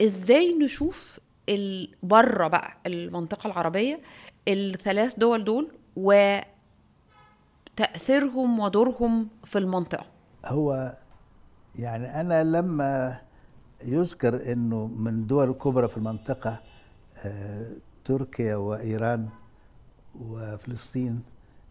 [0.00, 1.20] إزاي نشوف
[2.02, 4.00] بره بقى المنطقة العربية
[4.48, 6.48] الثلاث دول دول وتأثيرهم
[8.60, 10.06] ودورهم في المنطقة؟
[10.44, 10.96] هو
[11.78, 13.20] يعني أنا لما
[13.84, 16.60] يذكر أنه من الدول الكبرى في المنطقة
[17.24, 17.66] آه،
[18.04, 19.28] تركيا وإيران
[20.20, 21.22] وفلسطين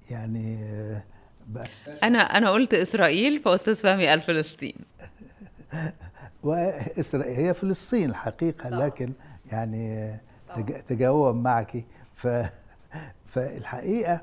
[0.09, 1.03] يعني آه،
[1.47, 1.67] بقى
[2.03, 4.75] أنا أنا قلت إسرائيل فاستاذ فهمي قال فلسطين.
[6.43, 9.13] وإسرائيل هي فلسطين الحقيقة لكن
[9.51, 10.13] يعني
[10.55, 11.85] تج- تجاوبا معك.
[12.15, 12.27] ف
[13.27, 14.21] فالحقيقة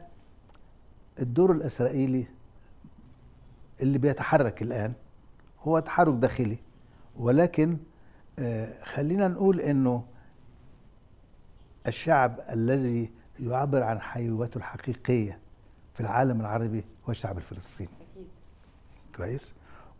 [1.18, 2.26] الدور الإسرائيلي
[3.82, 4.92] اللي بيتحرك الآن
[5.60, 6.58] هو تحرك داخلي.
[7.16, 7.76] ولكن
[8.38, 10.04] آه، خلينا نقول إنه
[11.86, 15.38] الشعب الذي يعبر عن حيوته الحقيقية
[15.94, 17.90] في العالم العربي هو الشعب الفلسطيني.
[19.16, 19.54] كويس؟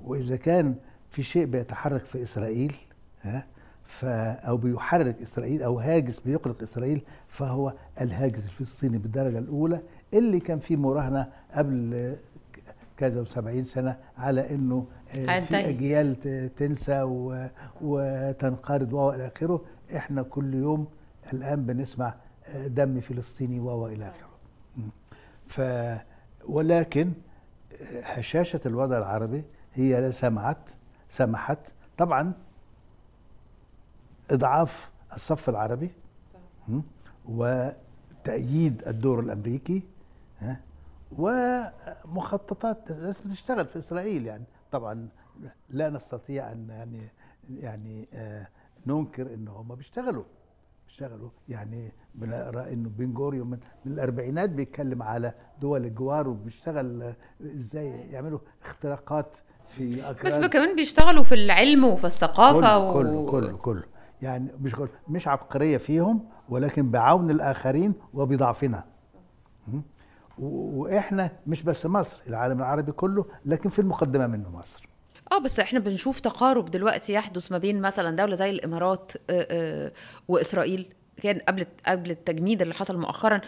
[0.04, 0.74] وإذا كان
[1.10, 2.76] في شيء بيتحرك في إسرائيل
[3.22, 3.46] ها
[3.84, 9.80] ف أو بيحرك إسرائيل أو هاجس بيقلق إسرائيل فهو الهاجس الفلسطيني بالدرجة الأولى
[10.14, 12.16] اللي كان فيه مراهنة قبل
[12.96, 15.56] كذا وسبعين سنة على إنه آه، في.
[15.68, 16.16] أجيال
[16.56, 17.46] تنسى و-
[17.80, 19.64] وتنقرض والى آخره
[19.96, 20.86] إحنا كل يوم
[21.32, 22.14] الآن بنسمع
[22.48, 24.30] آه، دم فلسطيني والى آخره
[24.76, 24.80] م.
[25.46, 25.60] ف
[26.48, 27.12] ولكن
[28.02, 29.44] هشاشة الوضع العربي
[29.74, 30.70] هي لا سمعت
[31.08, 32.32] سمحت طبعا
[34.30, 35.92] إضعاف الصف العربي
[36.68, 36.80] م?
[37.28, 39.82] وتأييد الدور الأمريكي؟
[41.18, 45.08] ومخططات ناس بتشتغل في إسرائيل يعني طبعا
[45.70, 47.08] لا نستطيع أن يعني
[47.50, 48.48] يعني آه،
[48.86, 50.24] ننكر ان هم بيشتغلوا
[50.86, 57.86] بيشتغلوا يعني بنقرا إنه بن من, من الأربعينات بيتكلم على دول الجوار وبيشتغل آه، إزاي
[57.88, 59.36] يعملوا اختراقات
[59.68, 63.26] في بس اكراد كمان بيشتغلوا في العلم وفي الثقافة كله و...
[63.26, 63.82] كله كله كله
[64.22, 68.84] يعني مش كله مش عبقرية فيهم ولكن بعون الآخرين وبضعفنا.
[70.38, 74.88] وإحنا مش بس مصر العالم العربي كله لكن في المقدمة منه مصر.
[75.32, 79.92] آه بس إحنا بنشوف تقارب دلوقتي يحدث ما بين مثلا دولة زي الإمارات آه، آه،
[80.28, 80.94] وإسرائيل.
[81.22, 83.40] كان قبل قبل التجميد اللي حصل مؤخرا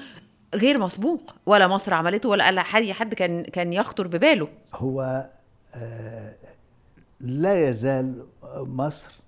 [0.54, 4.48] غير مسبوق ولا مصر عملته ولا أي حد حد كان كان يخطر بباله.
[4.74, 5.26] هو
[7.20, 9.20] لا يزال مصر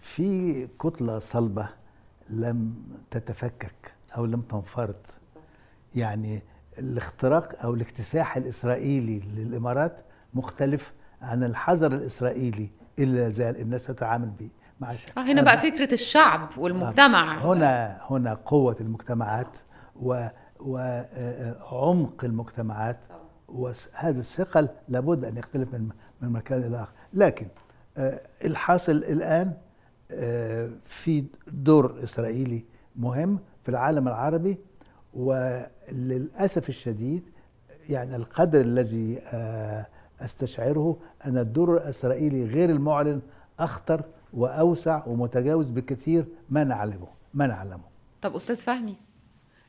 [0.00, 1.68] في كتلة صلبة
[2.30, 2.74] لم
[3.10, 5.20] تتفكك أو لم تنفرط.
[5.94, 6.42] يعني
[6.78, 10.00] الاختراق أو الاكتساح الإسرائيلي للإمارات
[10.34, 14.50] مختلف عن الحذر الإسرائيلي اللي لا زال الناس تتعامل به
[14.80, 15.18] مع الشعب.
[15.18, 17.44] آه هنا بقى فكرة الشعب والمجتمع.
[17.44, 19.58] هنا هنا قوة المجتمعات
[19.96, 20.26] و
[20.60, 22.98] وعمق المجتمعات.
[23.54, 25.88] وهذا الثقل لابد أن يختلف من
[26.20, 26.92] من مكان إلى آخر.
[27.14, 27.46] لكن
[27.98, 29.52] آه، الحاصل الآن
[30.12, 32.64] آه، في دور إسرائيلي
[32.96, 34.58] مهم في العالم العربي
[35.14, 37.22] وللأسف الشديد
[37.88, 39.86] يعني القدر الذي آه،
[40.20, 43.20] أستشعره أن الدور الإسرائيلي غير المعلن
[43.58, 47.84] أخطر وأوسع ومتجاوز بكثير ما نعلمه ما نعلمه.
[48.22, 48.96] طب أستاذ فهمي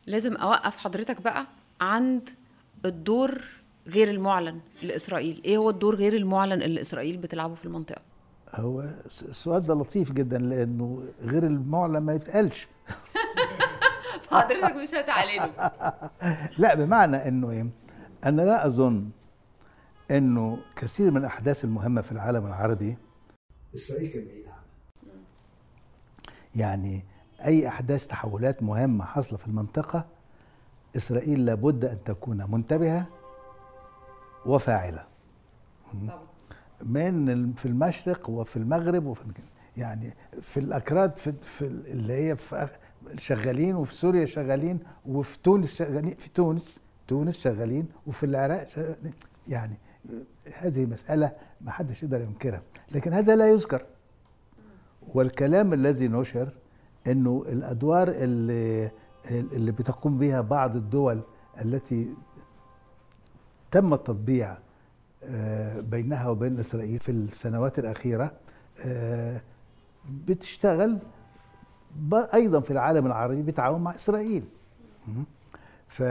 [0.06, 1.46] لازم أوقف حضرتك بقى
[1.82, 2.30] عند
[2.86, 3.42] الدور
[3.92, 5.42] غير المعلن لإسرائيل.
[5.46, 8.02] إيه هو الدور غير المعلن اللي إسرائيل بتلعبه في المنطقة؟
[8.54, 12.68] هو السؤال ده لطيف جدا لأنه غير المعلن ما يتقالش.
[14.32, 15.72] حضرتك مش هتعلنه.
[16.62, 17.68] لا بمعنى إنه إيه؟
[18.26, 19.10] أنا لا أظن
[20.12, 22.98] إنه كثير من الأحداث المهمة في العالم العربي
[23.76, 24.64] إسرائيل كان بعيد عنها
[26.56, 27.04] يعني
[27.46, 30.06] أي أحداث تحولات مهمة حاصلة في المنطقة
[30.96, 33.06] إسرائيل لابد أن تكون منتبهة
[34.46, 35.06] وفاعلة.
[36.84, 39.24] من في المشرق وفي المغرب وفي
[39.78, 42.68] يعني في الأكراد في, في ال- اللي هي في
[43.18, 49.14] شغالين وفي سوريا شغالين وفي تونس شغالين في تونس تونس شغالين وفي العراق شغالين
[49.48, 49.78] يعني
[50.58, 52.62] هذه مسألة ما حدش يقدر ينكرها.
[52.92, 53.86] لكن هذا لا يذكر.
[55.14, 56.54] والكلام الذي نشر
[57.08, 58.92] إنه الأدوار اللي
[59.32, 61.22] اللي بتقوم بها بعض الدول
[61.62, 62.10] التي
[63.72, 64.58] تم التطبيع
[65.24, 68.32] آه، بينها وبين إسرائيل في السنوات الأخيرة
[68.86, 69.42] آه،
[70.28, 70.98] بتشتغل
[72.34, 74.44] أيضا في العالم العربي بالتعاون مع إسرائيل?
[75.88, 76.04] ف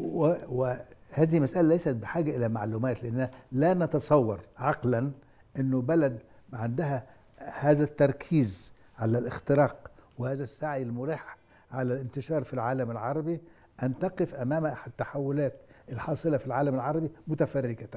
[0.00, 5.10] و- وهذه مسألة ليست بحاجة إلى معلومات لأن لا نتصور عقلا
[5.58, 6.18] انه بلد
[6.52, 7.06] عندها
[7.38, 11.36] هذا التركيز على الاختراق وهذا السعي الملح
[11.72, 13.40] على الانتشار في العالم العربي
[13.82, 15.54] أن تقف أمام التحولات
[15.92, 17.88] الحاصلة في العالم العربي متفرجه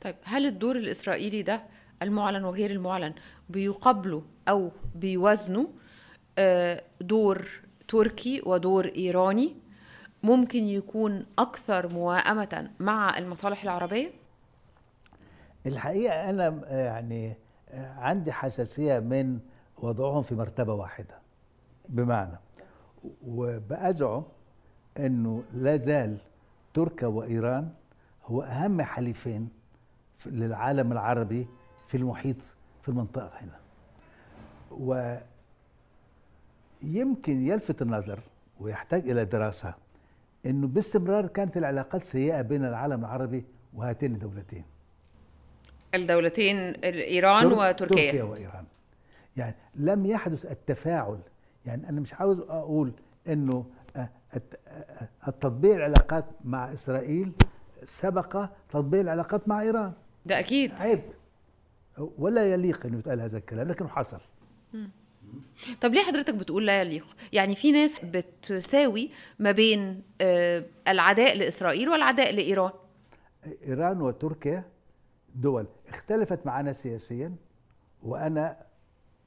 [0.00, 1.62] طيب هل الدور الإسرائيلي ده
[2.02, 3.14] المعلن وغير المعلن
[3.48, 5.66] بيقابله أو بيوازنوا
[6.38, 7.48] آه، دور
[7.88, 9.56] تركي ودور إيراني
[10.22, 14.10] ممكن يكون أكثر موائمه مع المصالح العربية؟
[15.66, 17.36] الحقيقة أنا آه، يعني
[17.70, 19.38] آه، عندي حساسية من
[19.78, 21.18] وضعهم في مرتبة واحدة.
[21.88, 22.38] بمعنى
[23.26, 24.22] وبأزعم
[24.98, 26.18] إنه لا زال
[26.74, 27.68] تركيا وإيران
[28.26, 29.48] هو أهم حليفين
[30.18, 31.46] في- للعالم العربي
[31.86, 32.36] في المحيط
[32.82, 33.60] في المنطقة هنا.
[36.82, 38.20] ويمكن يلفت النظر
[38.60, 39.74] ويحتاج إلى دراسة
[40.46, 44.64] إنه باستمرار كانت العلاقات سيئة بين العالم العربي وهاتين الدولتين.
[45.94, 47.72] الدولتين إيران تر- وتركيا.
[48.10, 48.64] تركيا وإيران.
[49.36, 51.18] يعني لم يحدث التفاعل.
[51.66, 52.92] يعني أنا مش عاوز أقول
[53.28, 53.79] إنه الت- آه،
[55.28, 57.32] التطبيع العلاقات مع إسرائيل
[57.82, 59.92] سبق تطبيع العلاقات مع إيران.
[60.26, 60.72] ده أكيد.
[60.72, 61.00] عيب.
[61.98, 64.20] ولا يليق إنه يتقال هذا الكلام لكنه حصل.
[65.80, 71.88] طب ليه حضرتك بتقول لا يليق؟ يعني في ناس بتساوي ما بين آه، العداء لإسرائيل
[71.88, 72.70] والعداء لإيران.
[73.66, 74.64] إيران وتركيا
[75.34, 77.34] دول اختلفت معنا سياسيا
[78.02, 78.56] وأنا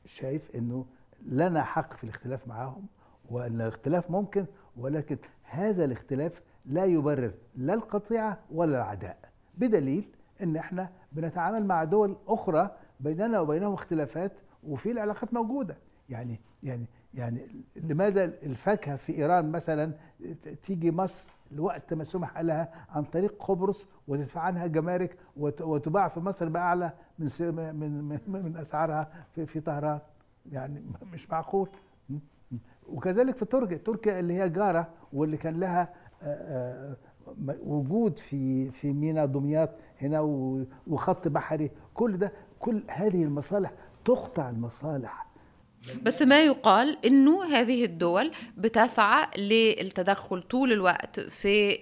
[0.06, 0.86] شايف إنه
[1.26, 2.86] لنا حق في الاختلاف معهم
[3.30, 4.46] وإن الاختلاف ممكن
[4.78, 9.18] ولكن هذا الاختلاف لا يبرر لا القطيعة ولا العداء.
[9.58, 10.08] بدليل
[10.44, 14.32] إن إحنا بنتعامل مع دول أخرى بيننا وبينهم اختلافات
[14.68, 15.78] وفي العلاقات موجودة.
[16.10, 19.94] يعني يعني يعني لماذا الفاكهة في إيران مثلا
[20.64, 26.20] تيجي مصر الوقت ما سمح لها عن طريق قبرص وتدفع عنها جمارك وت- وتباع في
[26.20, 30.00] مصر بأعلى من من من, أسعارها في, في طهران؟
[30.52, 30.84] يعني
[31.14, 31.70] مش معقول.
[32.88, 33.78] وكذلك في تركيا.
[33.78, 35.94] تركيا اللي هي جارة واللي كان لها
[36.24, 36.96] آه، آه،
[37.64, 39.70] وجود في في ميناء دمياط
[40.02, 40.20] هنا
[40.88, 41.72] وخط بحري.
[41.94, 43.72] كل ده كل هذه المصالح
[44.06, 45.28] تقطع المصالح.
[46.04, 51.78] بس ما يقال إنه هذه الدول بتسعى للتدخل طول الوقت في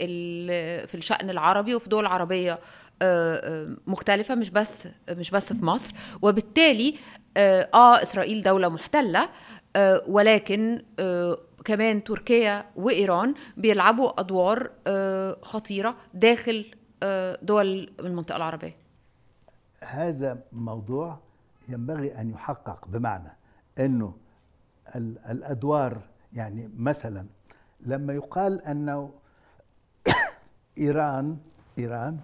[0.87, 2.59] في الشأن العربي وفي دول عربية
[3.01, 5.93] آه، مختلفة مش بس مش بس في مصر.
[6.21, 6.95] وبالتالي
[7.37, 9.29] آه إسرائيل دولة محتلة
[10.07, 18.75] ولكن آه، كمان تركيا وإيران بيلعبوا أدوار آه، خطيرة داخل آه، دول المنطقة العربية.
[19.83, 21.19] هذا موضوع
[21.69, 23.29] ينبغي أن يحقق بمعنى
[23.79, 24.13] أنه
[24.95, 26.01] ال- الأدوار
[26.33, 27.25] يعني مثلا
[27.79, 29.13] لما يقال أنه
[30.77, 31.37] إيران
[31.77, 32.19] إيران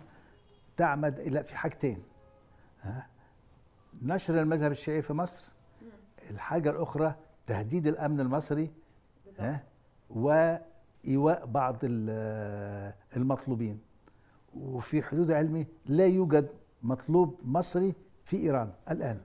[0.78, 2.04] تعمد إلى في حاجتين
[4.02, 5.46] نشر المذهب الشيعي في مصر
[6.30, 7.16] الحاجة الأخرى
[7.48, 8.72] تهديد الأمن المصري
[9.40, 9.64] ها
[10.10, 13.80] وإيواء بعض ال- المطلوبين.
[14.56, 16.50] وفي حدود علمي لا يوجد
[16.84, 17.94] مطلوب مصري
[18.26, 19.20] في إيران الآن.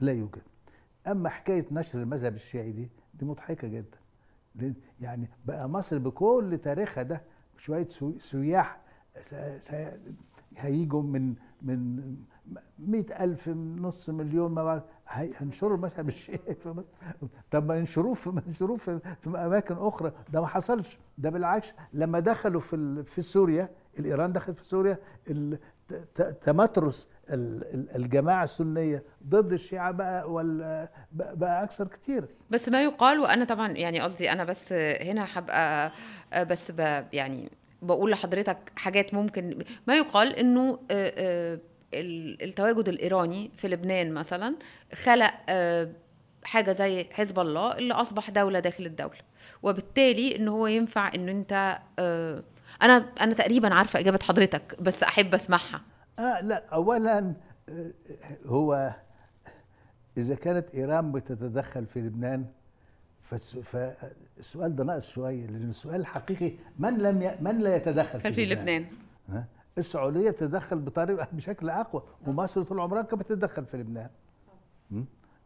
[0.00, 0.42] لا يوجد.
[1.06, 3.98] أما حكاية نشر المذهب الشيعي دي دي مضحكة جدا.
[5.00, 7.22] يعني بقى مصر بكل تاريخها ده
[7.58, 7.88] شوية
[8.18, 8.80] سياح
[10.56, 12.00] هيجوا من من
[12.78, 16.88] مئة ألف نص مليون ما هينشروا المذهب الشيعي في مصر.
[17.50, 20.12] طب ما ينشروه في ما ينشروه في, أماكن أخرى.
[20.32, 20.98] ده ما حصلش.
[21.18, 24.98] ده بالعكس لما دخلوا في في سوريا الإيران دخلت في سوريا
[26.44, 32.28] تمترس ال- ال- الجماعة السنية ضد الشيعة بقى وال بقى أكثر كتير.
[32.50, 35.92] بس ما يقال وأنا طبعا يعني قصدي أنا بس هنا هبقى
[36.44, 36.70] بس
[37.12, 37.50] يعني
[37.82, 41.58] بقول لحضرتك حاجات ممكن ما يقال إنه آه، آه،
[41.94, 44.54] ال- التواجد الإيراني في لبنان مثلا
[44.94, 45.88] خلق آه،
[46.44, 49.18] حاجة زي حزب الله اللي أصبح دولة داخل الدولة
[49.62, 51.78] وبالتالي إن هو ينفع إن أنت
[52.82, 55.80] أنا أنا تقريبا عارفة إجابة حضرتك بس أحب أسمعها.
[56.18, 57.34] آه لا اولا
[58.46, 58.94] هو
[60.16, 62.46] إذا كانت إيران بتتدخل في لبنان
[63.62, 67.36] فالسؤال ده ناقص شوية لأن السؤال الحقيقي من لم ي...
[67.40, 68.86] من لا يتدخل في, في لبنان؟
[69.28, 69.44] ها؟
[69.78, 74.10] السعودية بتتدخل بطريقه بشكل أقوى ومصر طول عمرها كانت بتتدخل في لبنان?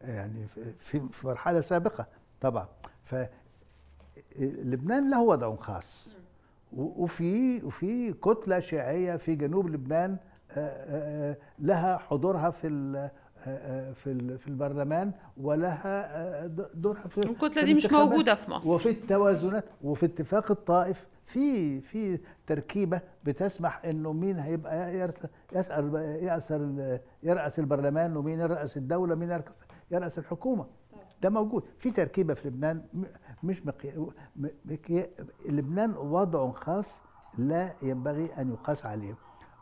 [0.01, 0.47] يعني
[0.79, 2.07] في- في مرحلة سابقة
[2.41, 2.67] طبعا.
[3.03, 3.15] ف
[4.39, 6.17] لبنان له وضع خاص.
[6.77, 10.17] وفي وفي كتلة شيعية في جنوب لبنان
[11.59, 13.09] لها حضورها في
[13.93, 15.85] في ال- في البرلمان ولها
[16.43, 17.91] آه، دورها في الكتله في دي مش.
[17.91, 18.69] موجودة في مصر.
[18.69, 21.07] وفي التوازنات وفي اتفاق الطائف.
[21.25, 24.93] في في تركيبة بتسمح إنه مين هيبقى
[25.53, 30.65] يسأل يسال يرأس البرلمان ومين يرأس الدولة مين يرأس يرأس الحكومة.
[31.21, 31.63] ده موجود.
[31.77, 32.81] في تركيبة في لبنان
[33.43, 33.97] مش مقيا
[34.35, 35.09] م- مقيا
[35.49, 37.01] لبنان وضع خاص
[37.37, 39.15] لا ينبغي أن يقاس عليه.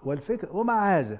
[0.04, 1.20] والفكرة ومع هذا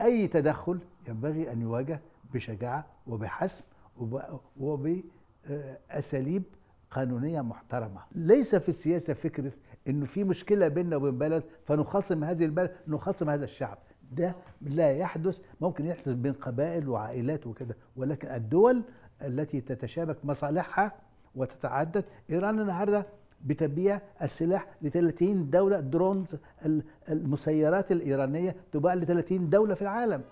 [0.00, 2.00] أي تدخل ينبغي أن يواجه
[2.34, 3.64] بشجاعة وبحسم
[3.96, 6.42] وب- وبأساليب
[6.90, 8.00] قانونية محترمة.
[8.14, 9.52] ليس في السياسة فكرة
[9.88, 13.78] إنه في مشكلة بيننا وبين بلد فنخاصم هذه البلد نخاصم هذا الشعب.
[14.12, 17.76] ده لا يحدث ممكن يحدث بين قبائل وعائلات وكده.
[17.96, 18.82] ولكن الدول
[19.22, 20.92] التي تتشابك مصالحها
[21.34, 23.06] وتتعدد إيران النهارده
[23.44, 26.36] بتبيع السلاح ل 30 دولة درونز
[26.66, 30.22] ال- المسيرات الإيرانية تباع ل 30 دولة في العالم.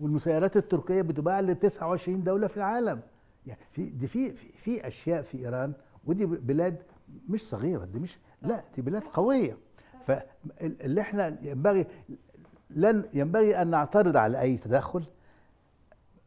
[0.00, 3.00] والمسيرات التركية بتباع ل 29 دولة في العالم.
[3.46, 5.72] يعني في دي في في, أشياء في إيران
[6.06, 6.82] ودي بلاد
[7.28, 9.56] مش صغيرة دي مش لا دي بلاد قوية.
[10.04, 11.86] فاللي إحنا ينبغي
[12.70, 15.04] لن ينبغي أن نعترض على أي تدخل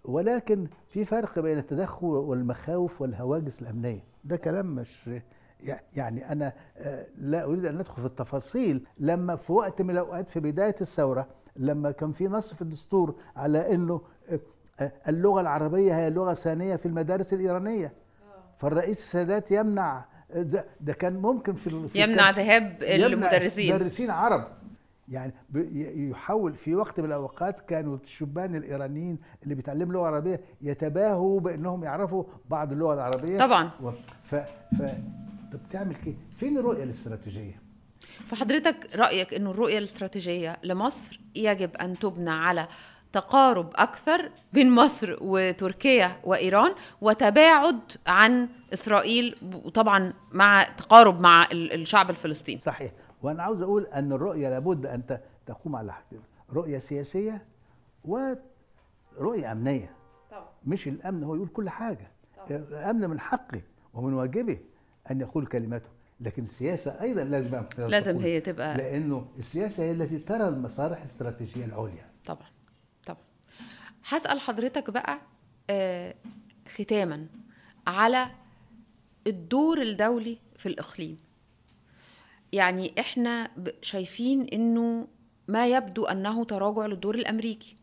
[0.04, 4.04] ولكن في فرق بين التدخل والمخاوف والهواجس الأمنية.
[4.24, 5.10] ده كلام مش
[5.96, 8.86] يعني أنا آه، لا أريد أن ندخل في التفاصيل.
[9.00, 13.74] لما في وقت من الأوقات في بداية الثورة لما كان في نص في الدستور على
[13.76, 14.40] إنه آه،
[14.80, 17.94] آه، اللغة العربية هي لغة ثانية في المدارس الإيرانية.
[18.58, 20.06] فالرئيس السادات يمنع
[20.82, 23.76] ده كان ممكن في يمنع ذهاب المدرسين.
[23.76, 24.48] مدرسين عرب.
[25.10, 30.42] يعني ب- ي- يحول في وقت من الأوقات كانوا الشبان الإيرانيين اللي بيتعلموا لغة عربية
[30.62, 33.40] يتباهوا بأنهم يعرفوا بعض اللغة العربية.
[33.40, 33.70] طبعا.
[33.84, 33.92] و...
[34.24, 34.36] ف...
[34.36, 34.82] ف...
[35.54, 36.16] طب تعمل كده.
[36.36, 37.63] فين الرؤية الاستراتيجية؟
[38.26, 42.68] فحضرتك رأيك إنه الرؤية الاستراتيجية لمصر يجب أن تبنى على
[43.14, 49.36] تقارب أكثر بين مصر وتركيا وإيران وتباعد عن إسرائيل
[49.66, 52.60] وطبعا مع تقارب مع ال- الشعب الفلسطيني.
[52.62, 52.92] صحيح.
[53.24, 56.22] وأنا عاوز أقول أن الرؤية لابد أن تقوم على حاجتين
[56.54, 57.46] رؤية سياسية
[58.06, 59.92] ورؤية أمنية.
[60.32, 60.46] طبعا.
[60.66, 62.12] مش الأمن هو يقول كل حاجة.
[62.52, 63.62] الأمن من حقه
[63.94, 64.58] ومن واجبه
[65.12, 65.90] أن يقول كلمته.
[66.24, 68.20] لكن السياسة أيضا لازم لازم.
[68.20, 72.10] هي تبقى لأنه السياسة هي التي ترى المصالح الاستراتيجية العليا.
[72.26, 72.48] طبعا
[73.06, 73.22] طبعا.
[74.08, 75.20] هسأل حضرتك بقى
[75.70, 76.16] آه،
[76.68, 77.28] ختاما
[77.88, 78.30] على
[79.28, 81.18] الدور الدولي في الإقليم.
[82.52, 83.52] يعني إحنا
[83.82, 85.08] شايفين إنه
[85.48, 87.76] ما يبدو أنه تراجع للدور الأمريكي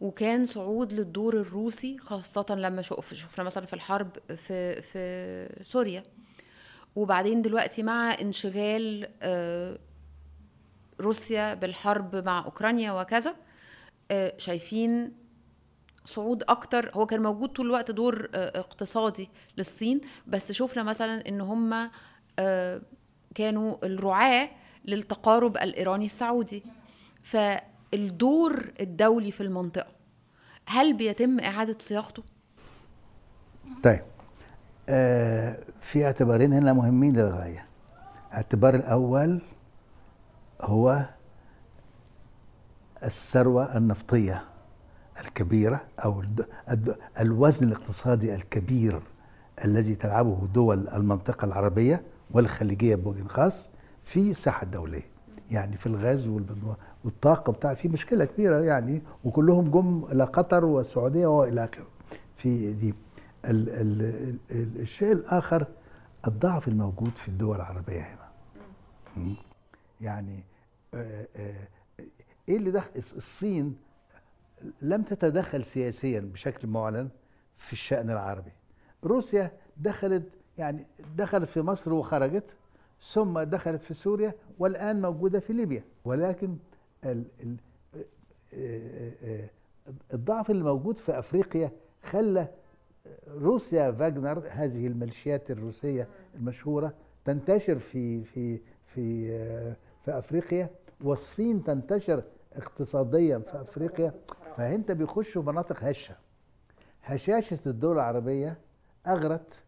[0.00, 6.02] وكان صعود للدور الروسي خاصة لما شوف شفنا مثلا في الحرب في في سوريا.
[6.96, 9.78] وبعدين دلوقتي مع انشغال آه،
[11.00, 13.34] روسيا بالحرب مع أوكرانيا وكذا
[14.10, 15.12] آه، شايفين
[16.04, 16.90] صعود أكتر.
[16.94, 19.28] هو كان موجود طول الوقت دور آه، اقتصادي
[19.58, 21.90] للصين بس شفنا مثلا إن هم
[23.34, 24.50] كانوا الرعاة
[24.84, 26.62] للتقارب الإيراني السعودي.
[27.22, 29.92] فالدور الدولي في المنطقة
[30.66, 32.22] هل بيتم إعادة صياغته؟
[33.82, 34.09] طيب.
[35.80, 37.66] في اعتبارين هنا مهمين للغاية.
[38.30, 39.40] الاعتبار الأول
[40.60, 41.04] هو
[45.20, 49.00] الكبيرة أو الد- الد- الوزن الاقتصادي الكبير
[49.64, 53.70] الذي تلعبه دول المنطقة العربية والخليجية بوجه خاص
[54.04, 55.02] في الساحة الدولية.
[55.50, 56.28] يعني في الغاز
[57.04, 61.86] والطاقة بتاع في مشكلة كبيرة يعني وكلهم جم إلى قطر والسعودية وإلى آخره.
[62.36, 62.94] في دي
[63.44, 64.02] ال ال
[64.50, 65.66] ال الشيء الآخر
[66.26, 68.30] الضعف الموجود في الدول العربية هنا.
[70.00, 70.44] يعني
[70.94, 71.66] آه، آه،
[72.48, 73.76] إيه اللي دخل؟ الصين
[74.82, 77.08] لم تتدخل سياسيا بشكل معلن
[77.56, 78.52] في الشأن العربي.
[79.04, 80.28] روسيا دخلت
[80.58, 80.86] يعني
[81.16, 82.56] دخلت في مصر وخرجت
[83.00, 85.84] ثم دخلت في سوريا والآن موجودة في ليبيا.
[86.04, 86.56] ولكن
[87.04, 87.56] ال ال
[88.54, 89.50] آه،
[90.14, 91.72] الضعف اللي موجود في أفريقيا
[92.04, 92.48] خلى
[93.28, 96.94] روسيا فاجنر هذه الميليشيات الروسية المشهورة
[97.24, 100.70] تنتشر في في في آه، في أفريقيا
[101.04, 104.14] والصين تنتشر اقتصاديا في أفريقيا.
[104.56, 106.14] فأنت بيخشوا مناطق هشة.
[107.04, 108.58] هشاشة الدول العربية
[109.06, 109.64] أغرت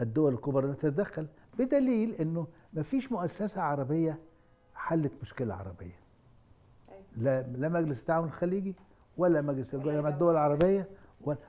[0.00, 1.26] الدول الكبرى أن تتدخل
[1.58, 4.18] بدليل أنه ما فيش مؤسسة عربية
[4.74, 5.96] حلت مشكلة عربية.
[7.16, 8.74] لا لا مجلس التعاون الخليجي
[9.16, 10.84] ولا مجلس الدول العربية و-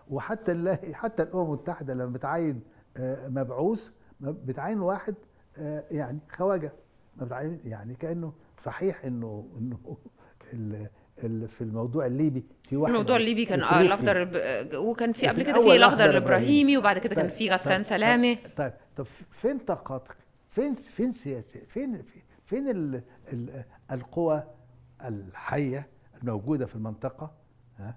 [0.09, 2.61] وحتى الله حتى الأمم المتحدة لما بتعين
[2.97, 5.15] آه، مبعوث بتعين واحد
[5.57, 6.71] آه، يعني خواجة
[7.17, 10.89] ما بتعين يعني كأنه صحيح ال-
[11.23, 13.81] ال- في الموضوع الليبي في واحد الموضوع الليبي كان إفريقي.
[13.85, 14.29] الأخضر
[14.77, 16.09] وكان في قبل كده في الأخضر.
[16.09, 20.17] الابراهيمي وبعد كده كان طيب، في غسان طيب، سلامة طيب طيب, طب فين طاقاتك؟
[20.49, 22.03] فين فين سياسة؟ فين
[22.45, 23.01] فين ال
[23.33, 24.43] ال القوى
[25.05, 25.87] الحية
[26.21, 27.31] الموجودة في المنطقة
[27.77, 27.95] ها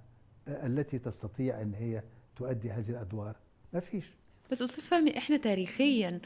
[0.48, 2.02] التي تستطيع أن هي
[2.36, 3.36] تؤدي هذه الأدوار؟
[3.72, 4.04] ما فيش.
[4.50, 6.20] بس أستاذ فهمي إحنا تاريخيا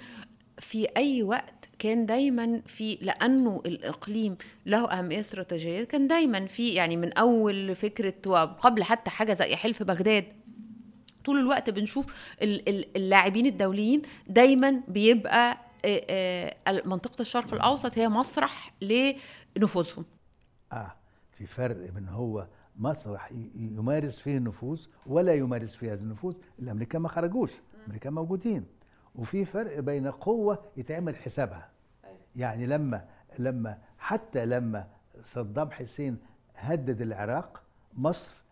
[0.59, 6.97] في أي وقت كان دايما في لأنه الإقليم له أهمية استراتيجية كان دايما في يعني
[6.97, 10.25] من أول فكرة وقبل حتى حاجة زي حلف بغداد.
[11.25, 12.07] طول الوقت بنشوف
[12.43, 15.59] ال- ال- اللاعبين الدوليين دايما بيبقى
[16.85, 18.73] منطقة الشرق الأوسط هي مسرح
[19.57, 20.05] لنفوذهم.
[20.73, 20.93] آه
[21.33, 22.47] في فرق بين هو
[22.79, 27.53] مسرح يمارس فيه النفوذ ولا يمارس فيه هذا النفوذ الامريكان ما خرجوش.
[27.81, 28.65] الامريكان موجودين.
[29.15, 31.69] وفي فرق بين قوة يتعمل حسابها.
[32.37, 33.05] يعني لما
[33.39, 34.87] لما حتى لما
[35.23, 36.19] صدام حسين
[36.57, 37.63] هدد العراق
[37.95, 38.43] مصر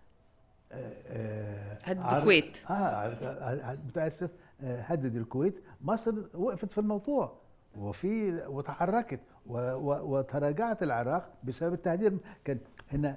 [0.72, 2.58] آه، آه، هدد الكويت.
[2.70, 5.60] آه ع- متأسف آه، هدد الكويت.
[5.80, 7.38] مصر وقفت في الموضوع.
[7.76, 9.20] وفي وتحركت.
[9.46, 12.18] وتراجعت العراق بسبب التهديد.
[12.44, 12.58] كان
[12.92, 13.16] هنا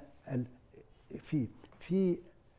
[1.18, 1.48] في
[1.78, 2.18] في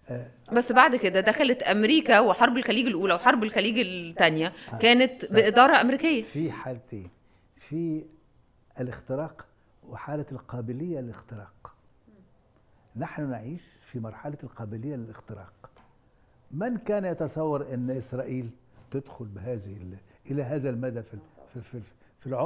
[0.09, 4.53] آه، بس بعد كده دخلت أمريكا وحرب الخليج الأولى وحرب الخليج الثانية.
[4.81, 6.23] كانت بإدارة أمريكية.
[6.23, 7.09] في حالتين.
[7.55, 8.05] في
[8.79, 9.47] الاختراق
[9.89, 11.75] وحالة القابلية للاختراق.
[12.95, 15.71] نحن نعيش في مرحلة القابلية للاختراق.
[16.51, 18.49] من كان يتصور أن إسرائيل
[18.91, 19.97] تدخل بهذه ال-
[20.31, 21.17] إلى هذا المدى في
[21.61, 21.81] في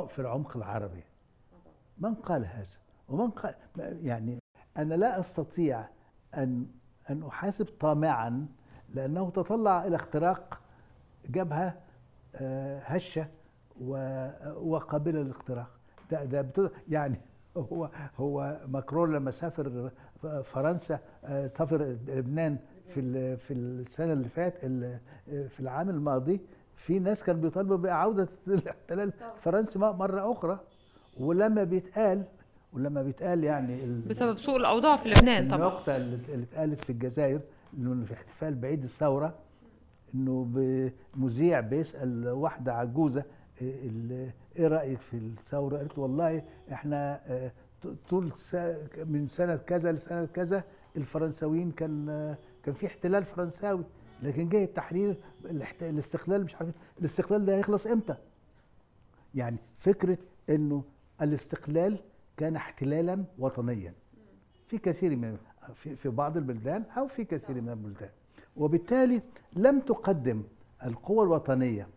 [0.09, 1.03] في العمق العربي؟
[1.97, 2.77] من قال هذا؟
[3.09, 3.55] ومن قال
[4.03, 4.37] يعني
[4.77, 5.85] أنا لا أستطيع
[6.37, 6.65] أن
[7.09, 8.45] أن أحاسب طامعا
[8.93, 10.61] لأنه تطلع إلى اختراق
[11.29, 11.77] جبهة
[12.35, 13.27] آه، هشة
[14.57, 15.67] وقابلة للاختراق.
[16.11, 17.21] ده ده يعني
[17.57, 19.91] هو هو ماكرون لما سافر
[20.43, 22.57] فرنسا آه، سافر لبنان
[22.87, 24.99] في في السنة اللي فات ال-
[25.49, 26.41] في العام الماضي
[26.75, 30.59] في ناس كانوا بيطالبوا باعاده الاحتلال الفرنسي مرة أخرى
[31.19, 32.23] ولما بيتقال
[32.75, 37.41] ولما بيتقال يعني بسبب سوء الأوضاع في لبنان طبعا النقطة اللي اتقالت في الجزائر
[37.77, 39.35] إنه في احتفال بعيد الثورة
[40.15, 40.49] إنه
[41.15, 43.23] مذيع بيسأل واحدة عجوزة
[43.61, 47.51] إيه إيه رأيك في الثورة؟ قالت والله إحنا آه،
[48.09, 48.31] طول
[49.05, 50.63] من سنة كذا لسنة كذا
[50.97, 53.83] الفرنساويين كان آه، كان في احتلال فرنساوي
[54.23, 55.17] لكن جاي التحرير
[55.81, 58.15] الاستقلال مش عارف الاستقلال ده هيخلص إمتى؟
[59.35, 60.17] يعني فكرة
[60.49, 60.83] إنه
[61.21, 61.99] الاستقلال
[62.37, 63.93] كان احتلالا وطنيا.
[64.67, 65.37] في كثير من
[65.75, 68.09] في بعض البلدان أو في كثير من البلدان.
[68.57, 69.21] وبالتالي
[69.53, 70.43] لم تقدم
[70.85, 71.87] القوى الوطنية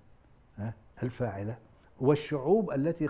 [1.03, 1.59] الفاعلة
[2.01, 3.09] والشعوب التي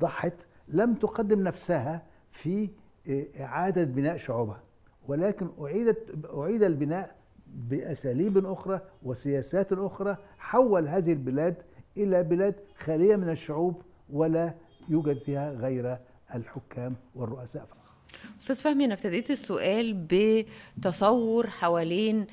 [0.00, 0.34] ضحت
[0.68, 2.70] لم تقدم نفسها في
[3.06, 4.62] إيه، إعادة بناء شعوبها.
[5.08, 7.16] ولكن أعيدت أعيد البناء
[7.46, 11.56] بأساليب أخرى وسياسات أخرى حول هذه البلاد
[11.96, 14.54] إلى بلاد خالية من الشعوب ولا
[14.88, 15.98] يوجد فيها غير
[16.34, 17.78] الحكام والرؤساء فقط.
[18.40, 19.94] أستاذ فهمي أنا ابتديت السؤال
[20.78, 22.26] بتصور حوالين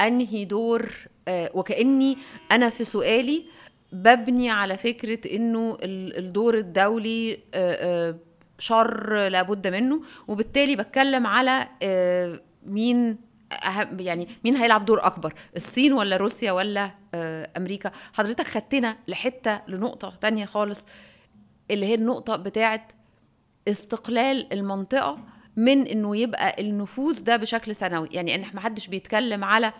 [0.00, 0.88] أنهي دور
[1.28, 2.16] آه، وكأني
[2.52, 3.44] أنا في سؤالي
[3.92, 8.16] ببني على فكرة إنه ال- الدور الدولي آه، آه،
[8.58, 11.68] شر لابد منه وبالتالي بتكلم على
[12.66, 13.16] مين
[13.64, 16.90] أهم يعني مين هيلعب دور أكبر الصين ولا روسيا ولا
[17.56, 20.84] أمريكا؟ حضرتك خدتنا لحتة لنقطة تانية خالص
[21.70, 22.92] اللي هي النقطة بتاعت
[23.70, 25.18] استقلال المنطقة
[25.56, 28.08] من إنه يبقى النفوذ ده بشكل سنوي.
[28.12, 29.72] يعني إن ما حدش بيتكلم على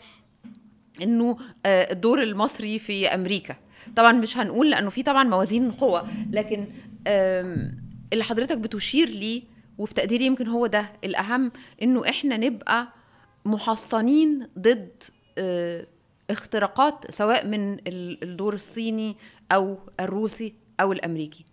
[1.03, 1.37] إنه
[1.67, 3.57] آه، الدور المصري في أمريكا.
[3.97, 6.67] طبعا مش هنقول لأنه في طبعا موازين قوى لكن
[8.13, 9.43] اللي حضرتك بتشير ليه
[9.79, 12.89] وفي تقديري يمكن هو ده الأهم إنه إحنا نبقى
[13.45, 15.03] محصنين ضد
[15.39, 15.87] آه،
[16.31, 19.17] اختراقات سواء من ال- الدور الصيني
[19.53, 21.45] أو الروسي أو الأمريكي.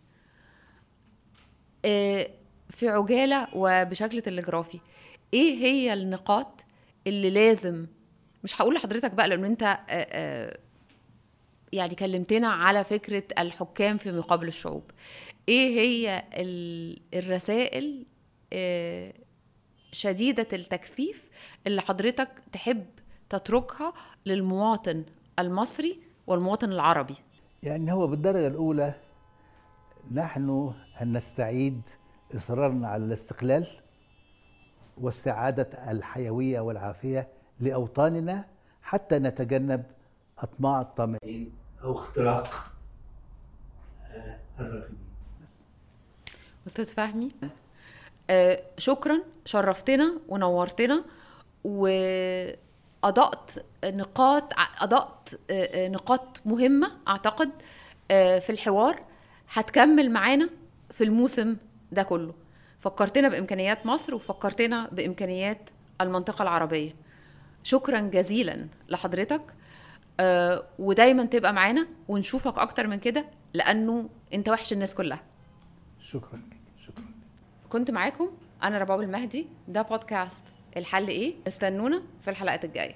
[2.70, 4.80] في عجالة وبشكل تلغرافي.
[5.34, 6.48] إيه هي النقاط
[7.08, 7.86] اللي لازم
[8.44, 10.58] مش هقول لحضرتك بقى لأن أنت آه، آه،
[11.74, 14.84] يعني كلمتنا على فكرة الحكام في مقابل الشعوب.
[15.50, 18.06] إيه هي ال- الرسائل
[18.54, 19.14] آه،
[19.92, 21.30] شديدة التكثيف
[21.68, 22.86] اللي حضرتك تحب
[23.30, 23.94] تتركها
[24.26, 25.04] للمواطن
[25.40, 27.16] المصري والمواطن العربي؟
[27.64, 28.94] يعني هو بالدرجة الأولى
[30.12, 31.82] نحن أن نستعيد
[32.36, 33.68] إصرارنا على الاستقلال
[34.98, 37.28] والسعادة الحيوية والعافية
[37.60, 38.46] لأوطاننا
[38.82, 39.84] حتى نتجنب
[40.40, 41.52] أطماع الطامعين
[41.84, 42.72] أو اختراق
[44.12, 44.98] آه، الراغبين
[46.68, 47.32] أستاذ فهمي
[48.30, 51.04] آه شكرا شرفتنا ونورتنا
[51.64, 53.52] وأضأت
[53.86, 57.50] نقاط أضأت آه نقاط مهمة أعتقد
[58.12, 59.00] آه في الحوار.
[59.54, 60.50] هتكمل معانا
[60.92, 61.58] في الموسم
[61.92, 62.34] ده كله.
[62.80, 65.70] فكرتنا بإمكانيات مصر وفكرتنا بإمكانيات
[66.02, 66.92] المنطقة العربية.
[67.64, 69.42] شكرا جزيلا لحضرتك
[70.20, 75.24] آه ودايما تبقى معانا ونشوفك أكتر من كده لأنه أنت وحش الناس كلها.
[76.02, 76.42] شكرا.
[76.88, 77.06] شكرا.
[77.70, 78.30] كنت معاكم
[78.64, 79.48] أنا رباب المهدي.
[79.68, 80.38] ده بودكاست
[80.78, 82.96] الحل إيه؟ استنونا في الحلقات الجاية.